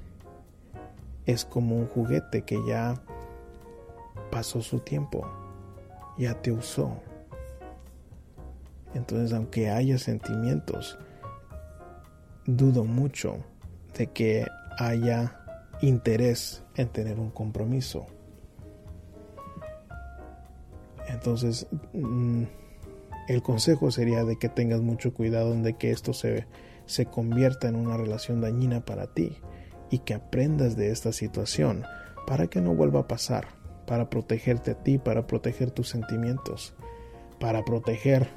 Es 1.27 1.45
como 1.45 1.77
un 1.77 1.87
juguete 1.87 2.43
que 2.43 2.59
ya 2.67 3.03
pasó 4.31 4.63
su 4.63 4.79
tiempo, 4.79 5.27
ya 6.17 6.41
te 6.41 6.53
usó 6.53 7.03
entonces, 8.95 9.33
aunque 9.33 9.71
haya 9.71 9.99
sentimientos, 9.99 10.99
dudo 12.47 12.85
mucho 12.85 13.39
de 13.97 14.09
que 14.09 14.47
haya 14.79 15.39
interés 15.81 16.63
en 16.77 16.89
tener 16.89 17.19
un 17.19 17.31
compromiso. 17.31 18.07
Entonces, 21.09 21.67
mm, 21.93 22.45
el 23.29 23.43
consejo 23.43 23.91
sería 23.91 24.25
de 24.25 24.37
que 24.37 24.49
tengas 24.49 24.81
mucho 24.81 25.13
cuidado 25.15 25.55
de 25.55 25.75
que 25.75 25.91
esto 25.91 26.13
se, 26.13 26.47
se 26.87 27.07
convierta 27.07 27.69
en 27.69 27.77
una 27.77 27.97
relación 27.97 28.41
dañina 28.41 28.85
para 28.85 29.07
ti 29.09 29.37
y 29.91 29.99
que 29.99 30.15
aprendas 30.15 30.77
de 30.77 30.91
esta 30.91 31.13
situación 31.13 31.85
para 32.27 32.47
que 32.47 32.61
no 32.61 32.75
vuelva 32.75 33.01
a 33.01 33.09
pasar, 33.09 33.49
para 33.87 34.09
protegerte 34.09 34.73
a 34.73 34.83
ti, 34.83 34.99
para 34.99 35.27
proteger 35.27 35.71
tus 35.71 35.89
sentimientos, 35.89 36.75
para 37.39 37.65
proteger 37.65 38.29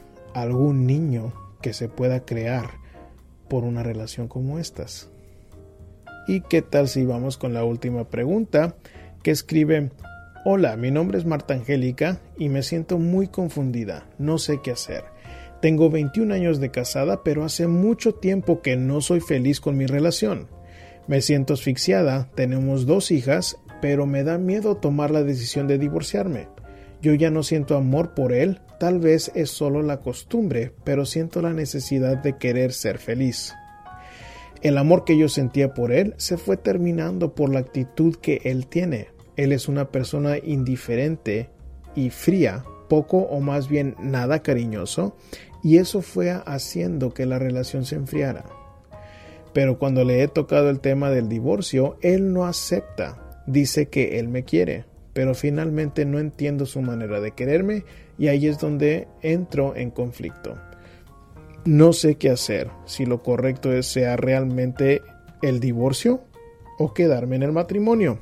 algún 0.41 0.85
niño 0.85 1.33
que 1.61 1.73
se 1.73 1.87
pueda 1.87 2.25
crear 2.25 2.71
por 3.49 3.63
una 3.63 3.83
relación 3.83 4.27
como 4.27 4.59
estas. 4.59 5.09
¿Y 6.27 6.41
qué 6.41 6.61
tal 6.61 6.87
si 6.87 7.05
vamos 7.05 7.37
con 7.37 7.53
la 7.53 7.63
última 7.63 8.09
pregunta 8.09 8.75
que 9.23 9.31
escribe, 9.31 9.91
hola, 10.43 10.75
mi 10.75 10.91
nombre 10.91 11.17
es 11.17 11.25
Marta 11.25 11.53
Angélica 11.53 12.19
y 12.37 12.49
me 12.49 12.63
siento 12.63 12.97
muy 12.99 13.27
confundida, 13.27 14.07
no 14.17 14.37
sé 14.37 14.59
qué 14.63 14.71
hacer. 14.71 15.03
Tengo 15.61 15.89
21 15.89 16.33
años 16.33 16.59
de 16.59 16.69
casada, 16.69 17.23
pero 17.23 17.45
hace 17.45 17.67
mucho 17.67 18.13
tiempo 18.13 18.61
que 18.61 18.75
no 18.75 19.01
soy 19.01 19.21
feliz 19.21 19.61
con 19.61 19.77
mi 19.77 19.85
relación. 19.85 20.47
Me 21.07 21.21
siento 21.21 21.53
asfixiada, 21.53 22.29
tenemos 22.35 22.85
dos 22.85 23.09
hijas, 23.09 23.57
pero 23.81 24.05
me 24.05 24.23
da 24.23 24.37
miedo 24.37 24.75
tomar 24.77 25.11
la 25.11 25.23
decisión 25.23 25.67
de 25.67 25.77
divorciarme. 25.77 26.47
Yo 27.05 27.13
ya 27.13 27.29
no 27.29 27.43
siento 27.43 27.77
amor 27.77 28.15
por 28.15 28.33
él, 28.33 28.61
tal 28.79 28.97
vez 28.97 29.31
es 29.35 29.51
solo 29.51 29.83
la 29.83 29.99
costumbre, 29.99 30.71
pero 30.83 31.05
siento 31.05 31.39
la 31.39 31.53
necesidad 31.53 32.17
de 32.17 32.39
querer 32.39 32.73
ser 32.73 32.97
feliz. 32.97 33.53
El 34.63 34.75
amor 34.79 35.03
que 35.03 35.15
yo 35.15 35.29
sentía 35.29 35.75
por 35.75 35.91
él 35.91 36.15
se 36.17 36.35
fue 36.35 36.57
terminando 36.57 37.35
por 37.35 37.53
la 37.53 37.59
actitud 37.59 38.15
que 38.15 38.41
él 38.45 38.65
tiene. 38.65 39.09
Él 39.35 39.51
es 39.51 39.67
una 39.67 39.91
persona 39.91 40.39
indiferente 40.39 41.51
y 41.93 42.09
fría, 42.09 42.65
poco 42.89 43.19
o 43.19 43.39
más 43.39 43.69
bien 43.69 43.95
nada 43.99 44.41
cariñoso, 44.41 45.15
y 45.61 45.77
eso 45.77 46.01
fue 46.01 46.31
haciendo 46.31 47.13
que 47.13 47.27
la 47.27 47.37
relación 47.37 47.85
se 47.85 47.97
enfriara. 47.97 48.45
Pero 49.53 49.77
cuando 49.77 50.05
le 50.05 50.23
he 50.23 50.27
tocado 50.27 50.71
el 50.71 50.79
tema 50.79 51.11
del 51.11 51.29
divorcio, 51.29 51.97
él 52.01 52.33
no 52.33 52.47
acepta, 52.47 53.43
dice 53.45 53.89
que 53.89 54.17
él 54.17 54.27
me 54.27 54.43
quiere, 54.43 54.85
pero 55.15 55.33
finalmente 55.33 56.03
no 56.03 56.19
entiendo 56.19 56.65
su 56.65 56.81
manera 56.81 57.21
de 57.21 57.31
quererme 57.31 57.85
y 58.17 58.27
ahí 58.27 58.47
es 58.47 58.59
donde 58.59 59.07
entro 59.21 59.73
en 59.73 59.89
conflicto. 59.89 60.55
No 61.63 61.93
sé 61.93 62.15
qué 62.15 62.29
hacer, 62.29 62.69
si 62.83 63.05
lo 63.05 63.23
correcto 63.23 63.71
es 63.71 63.87
sea 63.87 64.17
realmente 64.17 65.03
el 65.41 65.61
divorcio 65.61 66.25
o 66.77 66.93
quedarme 66.93 67.37
en 67.37 67.43
el 67.43 67.53
matrimonio. 67.53 68.19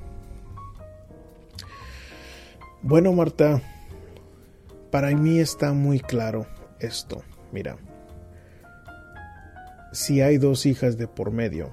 Bueno, 2.84 3.12
Marta, 3.12 3.60
para 4.92 5.10
mí 5.16 5.40
está 5.40 5.74
muy 5.74 6.00
claro 6.00 6.46
esto. 6.80 7.24
Mira, 7.52 7.76
si 9.92 10.22
hay 10.22 10.38
dos 10.38 10.68
hijas 10.68 10.96
de 11.00 11.08
por 11.08 11.32
medio, 11.32 11.72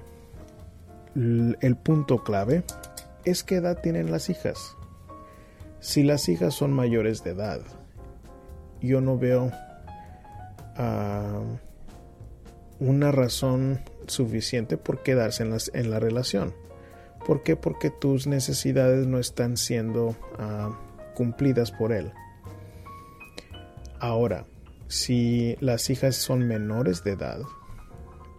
el 1.13 1.77
punto 1.77 2.23
clave 2.23 2.63
es 3.23 3.43
qué 3.43 3.57
edad 3.57 3.79
tienen 3.83 4.09
las 4.09 4.31
hijas. 4.31 4.75
Si 5.81 6.03
las 6.03 6.29
hijas 6.29 6.53
son 6.53 6.71
mayores 6.73 7.23
de 7.23 7.31
edad, 7.31 7.59
yo 8.81 9.01
no 9.01 9.17
veo 9.17 9.51
ah, 10.77 11.41
una 12.79 13.11
razón 13.11 13.79
suficiente 14.05 14.77
por 14.77 15.01
quedarse 15.01 15.43
en, 15.73 15.89
la 15.89 15.99
relación. 15.99 16.53
¿Por 17.25 17.41
qué? 17.41 17.55
Porque 17.55 17.89
tus 17.89 18.27
necesidades 18.27 19.07
no 19.07 19.17
están 19.17 19.57
siendo 19.57 20.15
ah, 20.37 20.79
cumplidas 21.15 21.71
por 21.71 21.93
él. 21.93 22.11
Ahora, 23.99 24.45
si 24.87 25.55
las 25.61 25.89
hijas 25.89 26.15
son 26.15 26.47
menores 26.47 27.03
de 27.03 27.13
edad, 27.13 27.39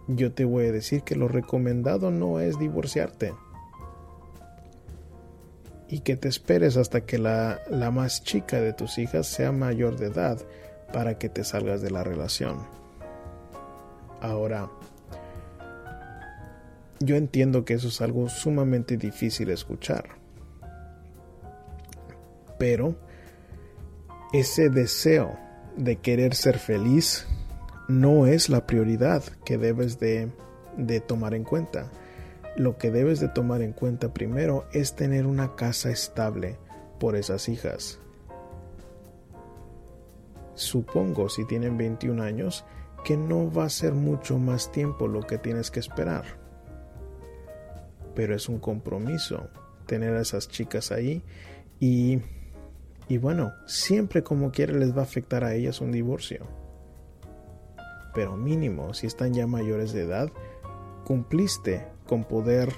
yo 0.07 0.31
te 0.31 0.45
voy 0.45 0.67
a 0.67 0.71
decir 0.71 1.03
que 1.03 1.17
lo 1.17 1.27
recomendado 1.27 2.09
no 2.09 2.39
es 2.39 2.57
divorciarte 2.57 3.33
y 5.93 5.99
que 5.99 6.15
te 6.15 6.27
esperes 6.27 6.75
hasta 6.75 7.01
que 7.01 7.19
la, 7.19 7.61
más 7.93 8.23
chica 8.23 8.59
de 8.59 8.73
tus 8.73 8.97
hijas 8.97 9.27
sea 9.27 9.51
mayor 9.51 9.95
de 9.95 10.07
edad 10.07 10.39
para 10.91 11.19
que 11.19 11.29
te 11.29 11.43
salgas 11.43 11.83
de 11.83 11.91
la 11.91 12.03
relación. 12.03 12.57
Ahora, 14.19 14.71
yo 16.99 17.15
entiendo 17.15 17.63
que 17.63 17.75
eso 17.75 17.89
es 17.89 18.01
algo 18.01 18.27
sumamente 18.27 18.97
difícil 18.97 19.51
escuchar. 19.51 20.05
Pero 22.57 22.95
ese 24.33 24.71
deseo 24.71 25.37
de 25.77 25.97
querer 25.97 26.33
ser 26.33 26.57
feliz 26.57 27.27
no 27.87 28.25
es 28.25 28.49
la 28.49 28.65
prioridad 28.65 29.21
que 29.45 29.59
debes 29.59 29.99
de, 29.99 30.31
de 30.75 31.01
tomar 31.01 31.35
en 31.35 31.43
cuenta 31.43 31.91
lo 32.55 32.77
que 32.77 32.91
debes 32.91 33.19
de 33.19 33.29
tomar 33.29 33.61
en 33.61 33.73
cuenta 33.73 34.13
primero 34.13 34.65
es 34.71 34.95
tener 34.95 35.25
una 35.25 35.55
casa 35.55 35.89
estable, 35.89 36.57
por 37.03 37.17
esas 37.17 37.49
hijas. 37.49 37.99
Supongo, 40.55 41.27
si 41.27 41.43
tienen 41.45 41.77
21 41.77 42.23
años, 42.23 42.63
que 43.03 43.17
no 43.17 43.51
va 43.51 43.65
a 43.65 43.69
ser 43.69 43.91
mucho 43.93 44.39
más 44.39 44.71
tiempo 44.71 45.09
lo 45.09 45.21
que 45.23 45.37
tienes 45.37 45.69
que 45.69 45.81
esperar. 45.81 46.23
Pero 48.15 48.33
es 48.33 48.47
un 48.47 48.59
compromiso 48.59 49.49
tener 49.85 50.15
a 50.15 50.21
esas 50.21 50.47
chicas 50.47 50.93
ahí 50.93 51.21
y, 51.79 52.21
y 53.09 53.17
bueno, 53.17 53.51
siempre 53.65 54.23
como 54.23 54.51
quiera 54.51 54.71
les 54.71 54.95
va 54.95 55.01
a 55.01 55.03
afectar 55.03 55.43
a 55.43 55.55
ellas 55.55 55.81
un 55.81 55.91
divorcio. 55.91 56.47
Pero 58.13 58.37
mínimo, 58.37 58.93
si 58.93 59.07
están 59.07 59.33
ya 59.33 59.45
mayores 59.45 59.91
de 59.91 60.03
edad, 60.03 60.29
cumpliste 61.03 61.85
con 62.05 62.23
poder 62.23 62.73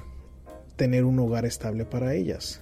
tener 0.75 1.05
un 1.05 1.19
hogar 1.19 1.45
estable 1.45 1.85
para 1.85 2.13
ellas. 2.13 2.61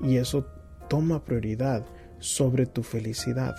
Y 0.00 0.16
eso 0.16 0.46
toma 0.88 1.24
prioridad 1.24 1.84
sobre 2.18 2.66
tu 2.66 2.82
felicidad. 2.82 3.54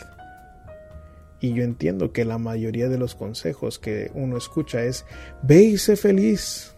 Y 1.41 1.53
yo 1.53 1.63
entiendo 1.63 2.11
que 2.11 2.25
la 2.25 2.37
mayoría 2.37 2.89
de 2.89 2.97
los 2.97 3.15
consejos 3.15 3.79
que 3.79 4.11
uno 4.13 4.37
escucha 4.37 4.83
es, 4.83 5.05
ve 5.41 5.63
y 5.63 5.77
sé 5.77 5.95
feliz. 5.95 6.75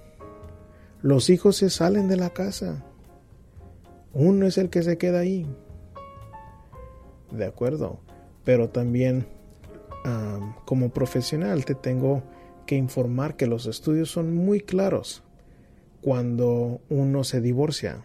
Los 1.02 1.30
hijos 1.30 1.58
se 1.58 1.70
salen 1.70 2.08
de 2.08 2.18
la 2.18 2.30
casa. 2.30 2.84
Uno 4.14 4.46
es 4.46 4.58
el 4.58 4.70
que 4.70 4.84
se 4.84 4.98
queda 4.98 5.20
ahí. 5.20 5.48
De 7.32 7.46
acuerdo. 7.46 8.00
Pero 8.44 8.70
también 8.70 9.26
como 10.66 10.90
profesional 10.90 11.66
te 11.66 11.76
tengo 11.76 12.24
que 12.72 12.78
informar 12.78 13.36
que 13.36 13.48
los 13.48 13.66
estudios 13.66 14.10
son 14.10 14.34
muy 14.34 14.62
claros 14.62 15.24
cuando 16.00 16.80
uno 16.88 17.26
se 17.26 17.42
divorcia. 17.42 18.02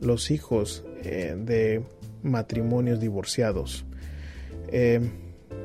Los 0.00 0.30
hijos 0.30 0.86
eh, 1.02 1.36
de 1.38 1.82
matrimonios 2.22 2.98
divorciados. 2.98 3.84
Eh, 4.68 5.02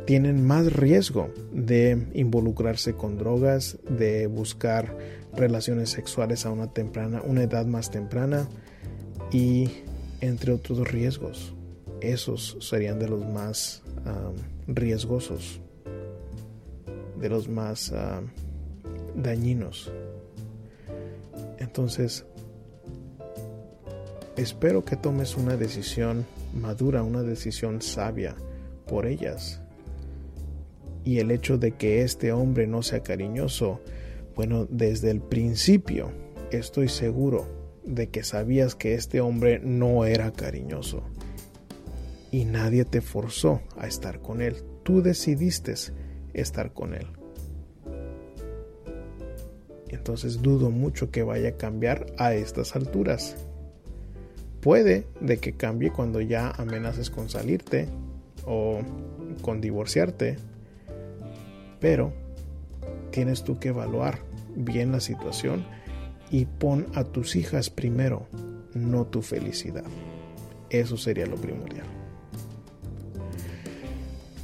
tienen 0.05 0.45
más 0.45 0.73
riesgo 0.73 1.33
de 1.53 2.07
involucrarse 2.13 2.93
con 2.93 3.17
drogas, 3.17 3.77
de 3.89 4.27
buscar 4.27 4.97
relaciones 5.33 5.89
sexuales 5.89 6.45
a 6.45 6.51
una 6.51 6.73
temprana, 6.73 7.21
una 7.25 7.43
edad 7.43 7.65
más 7.65 7.89
temprana 7.89 8.49
y 9.31 9.69
entre 10.19 10.51
otros 10.51 10.91
riesgos. 10.91 11.53
Esos 12.01 12.57
serían 12.59 12.99
de 12.99 13.07
los 13.07 13.25
más 13.25 13.81
riesgosos, 14.67 15.61
de 17.17 17.29
los 17.29 17.47
más 17.47 17.93
dañinos. 19.15 19.91
Entonces, 21.57 22.25
espero 24.35 24.83
que 24.83 24.95
tomes 24.95 25.37
una 25.37 25.57
decisión 25.57 26.25
madura, 26.53 27.03
una 27.03 27.21
decisión 27.21 27.81
sabia 27.81 28.35
por 28.87 29.05
ellas 29.05 29.61
y 31.03 31.19
el 31.19 31.31
hecho 31.31 31.57
de 31.57 31.71
que 31.71 32.01
este 32.01 32.31
hombre 32.31 32.67
no 32.67 32.83
sea 32.83 33.01
cariñoso, 33.01 33.81
bueno, 34.35 34.67
desde 34.69 35.11
el 35.11 35.21
principio 35.21 36.11
estoy 36.51 36.89
seguro 36.89 37.47
de 37.83 38.09
que 38.09 38.23
sabías 38.23 38.75
que 38.75 38.93
este 38.93 39.21
hombre 39.21 39.59
no 39.59 40.05
era 40.05 40.31
cariñoso 40.31 41.03
y 42.31 42.45
nadie 42.45 42.85
te 42.85 43.01
forzó 43.01 43.61
a 43.77 43.87
estar 43.87 44.21
con 44.21 44.41
él. 44.41 44.57
Tú 44.83 45.01
decidiste 45.01 45.73
estar 46.33 46.73
con 46.73 46.93
él. 46.93 47.07
Entonces 49.91 50.41
dudo 50.41 50.71
mucho 50.71 51.11
que 51.11 51.23
vaya 51.23 51.49
a 51.49 51.57
cambiar 51.57 52.07
a 52.17 52.33
estas 52.33 52.75
alturas. 52.75 53.35
Puede 54.61 55.05
de 55.19 55.37
que 55.37 55.53
cambie 55.53 55.91
cuando 55.91 56.21
ya 56.21 56.49
amenaces 56.51 57.09
con 57.09 57.29
salirte 57.29 57.87
o 58.45 58.79
con 59.41 59.61
divorciarte 59.61 60.37
pero 61.81 62.13
tienes 63.09 63.43
tú 63.43 63.59
que 63.59 63.69
evaluar 63.69 64.19
bien 64.55 64.93
la 64.93 65.01
situación 65.01 65.65
y 66.29 66.45
pon 66.45 66.85
a 66.93 67.03
tus 67.03 67.35
hijas 67.35 67.69
primero, 67.69 68.27
no 68.73 69.05
tu 69.05 69.21
felicidad. 69.21 69.83
Eso 70.69 70.95
sería 70.95 71.25
lo 71.25 71.35
primordial. 71.35 72.00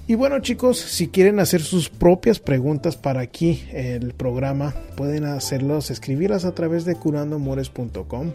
Y 0.10 0.16
bueno 0.16 0.40
chicos, 0.40 0.78
si 0.78 1.10
quieren 1.10 1.42
hacer 1.42 1.62
sus 1.62 1.90
propias 1.90 2.40
preguntas 2.40 2.96
para 2.96 3.20
aquí 3.20 3.68
el 3.74 4.14
programa, 4.14 4.74
pueden 4.96 5.26
hacerlos, 5.26 5.92
escribirlas 5.92 6.46
a 6.46 6.56
través 6.56 6.86
de 6.86 6.96
curandoamores.com. 6.96 8.32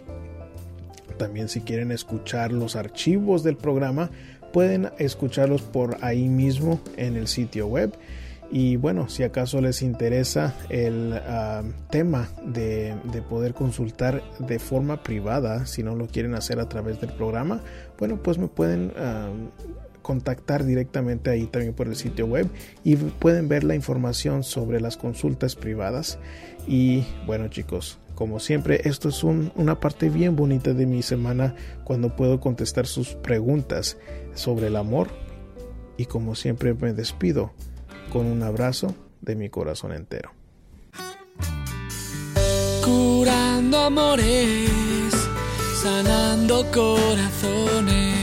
También 1.17 1.49
si 1.49 1.61
quieren 1.61 1.91
escuchar 1.91 2.51
los 2.51 2.75
archivos 2.75 3.41
del 3.41 3.57
programa, 3.57 4.11
pueden 4.51 4.91
escucharlos 4.99 5.63
por 5.63 5.97
ahí 6.01 6.29
mismo 6.29 6.79
en 6.95 7.15
el 7.15 7.27
sitio 7.27 7.65
web. 7.65 7.91
Y 8.51 8.75
bueno, 8.75 9.09
si 9.09 9.23
acaso 9.23 9.59
les 9.59 9.81
interesa 9.81 10.53
el 10.69 11.19
ah, 11.25 11.63
tema 11.89 12.29
de, 12.45 12.95
poder 13.27 13.55
consultar 13.55 14.21
de 14.37 14.59
forma 14.59 15.01
privada, 15.01 15.65
si 15.65 15.81
no 15.81 15.95
lo 15.95 16.05
quieren 16.05 16.35
hacer 16.35 16.59
a 16.59 16.69
través 16.69 17.01
del 17.01 17.13
programa, 17.13 17.63
bueno, 17.97 18.21
pues 18.21 18.37
me 18.37 18.47
pueden 18.47 18.93
ah, 18.95 19.31
contactar 20.03 20.63
directamente 20.63 21.31
ahí 21.31 21.47
también 21.47 21.73
por 21.73 21.87
el 21.87 21.95
sitio 21.95 22.27
web 22.27 22.47
y 22.83 22.95
pueden 22.95 23.47
ver 23.47 23.63
la 23.63 23.73
información 23.73 24.43
sobre 24.43 24.79
las 24.79 24.97
consultas 24.97 25.55
privadas. 25.55 26.19
Y 26.67 27.03
bueno 27.25 27.47
chicos, 27.47 27.97
como 28.15 28.39
siempre, 28.39 28.81
esto 28.87 29.09
es 29.09 29.23
una 29.23 29.79
parte 29.79 30.09
bien 30.09 30.35
bonita 30.35 30.73
de 30.73 30.85
mi 30.85 31.01
semana 31.01 31.55
cuando 31.83 32.15
puedo 32.15 32.39
contestar 32.39 32.85
sus 32.85 33.15
preguntas 33.15 33.97
sobre 34.35 34.67
el 34.67 34.75
amor. 34.75 35.09
Y 35.97 36.05
como 36.05 36.35
siempre 36.35 36.73
me 36.73 36.93
despido 36.93 37.51
con 38.11 38.25
un 38.25 38.43
abrazo 38.43 38.95
de 39.21 39.35
mi 39.35 39.49
corazón 39.49 39.93
entero. 39.93 40.31
Curando 42.83 43.77
amores, 43.79 44.69
sanando 45.81 46.65
corazones. 46.71 48.22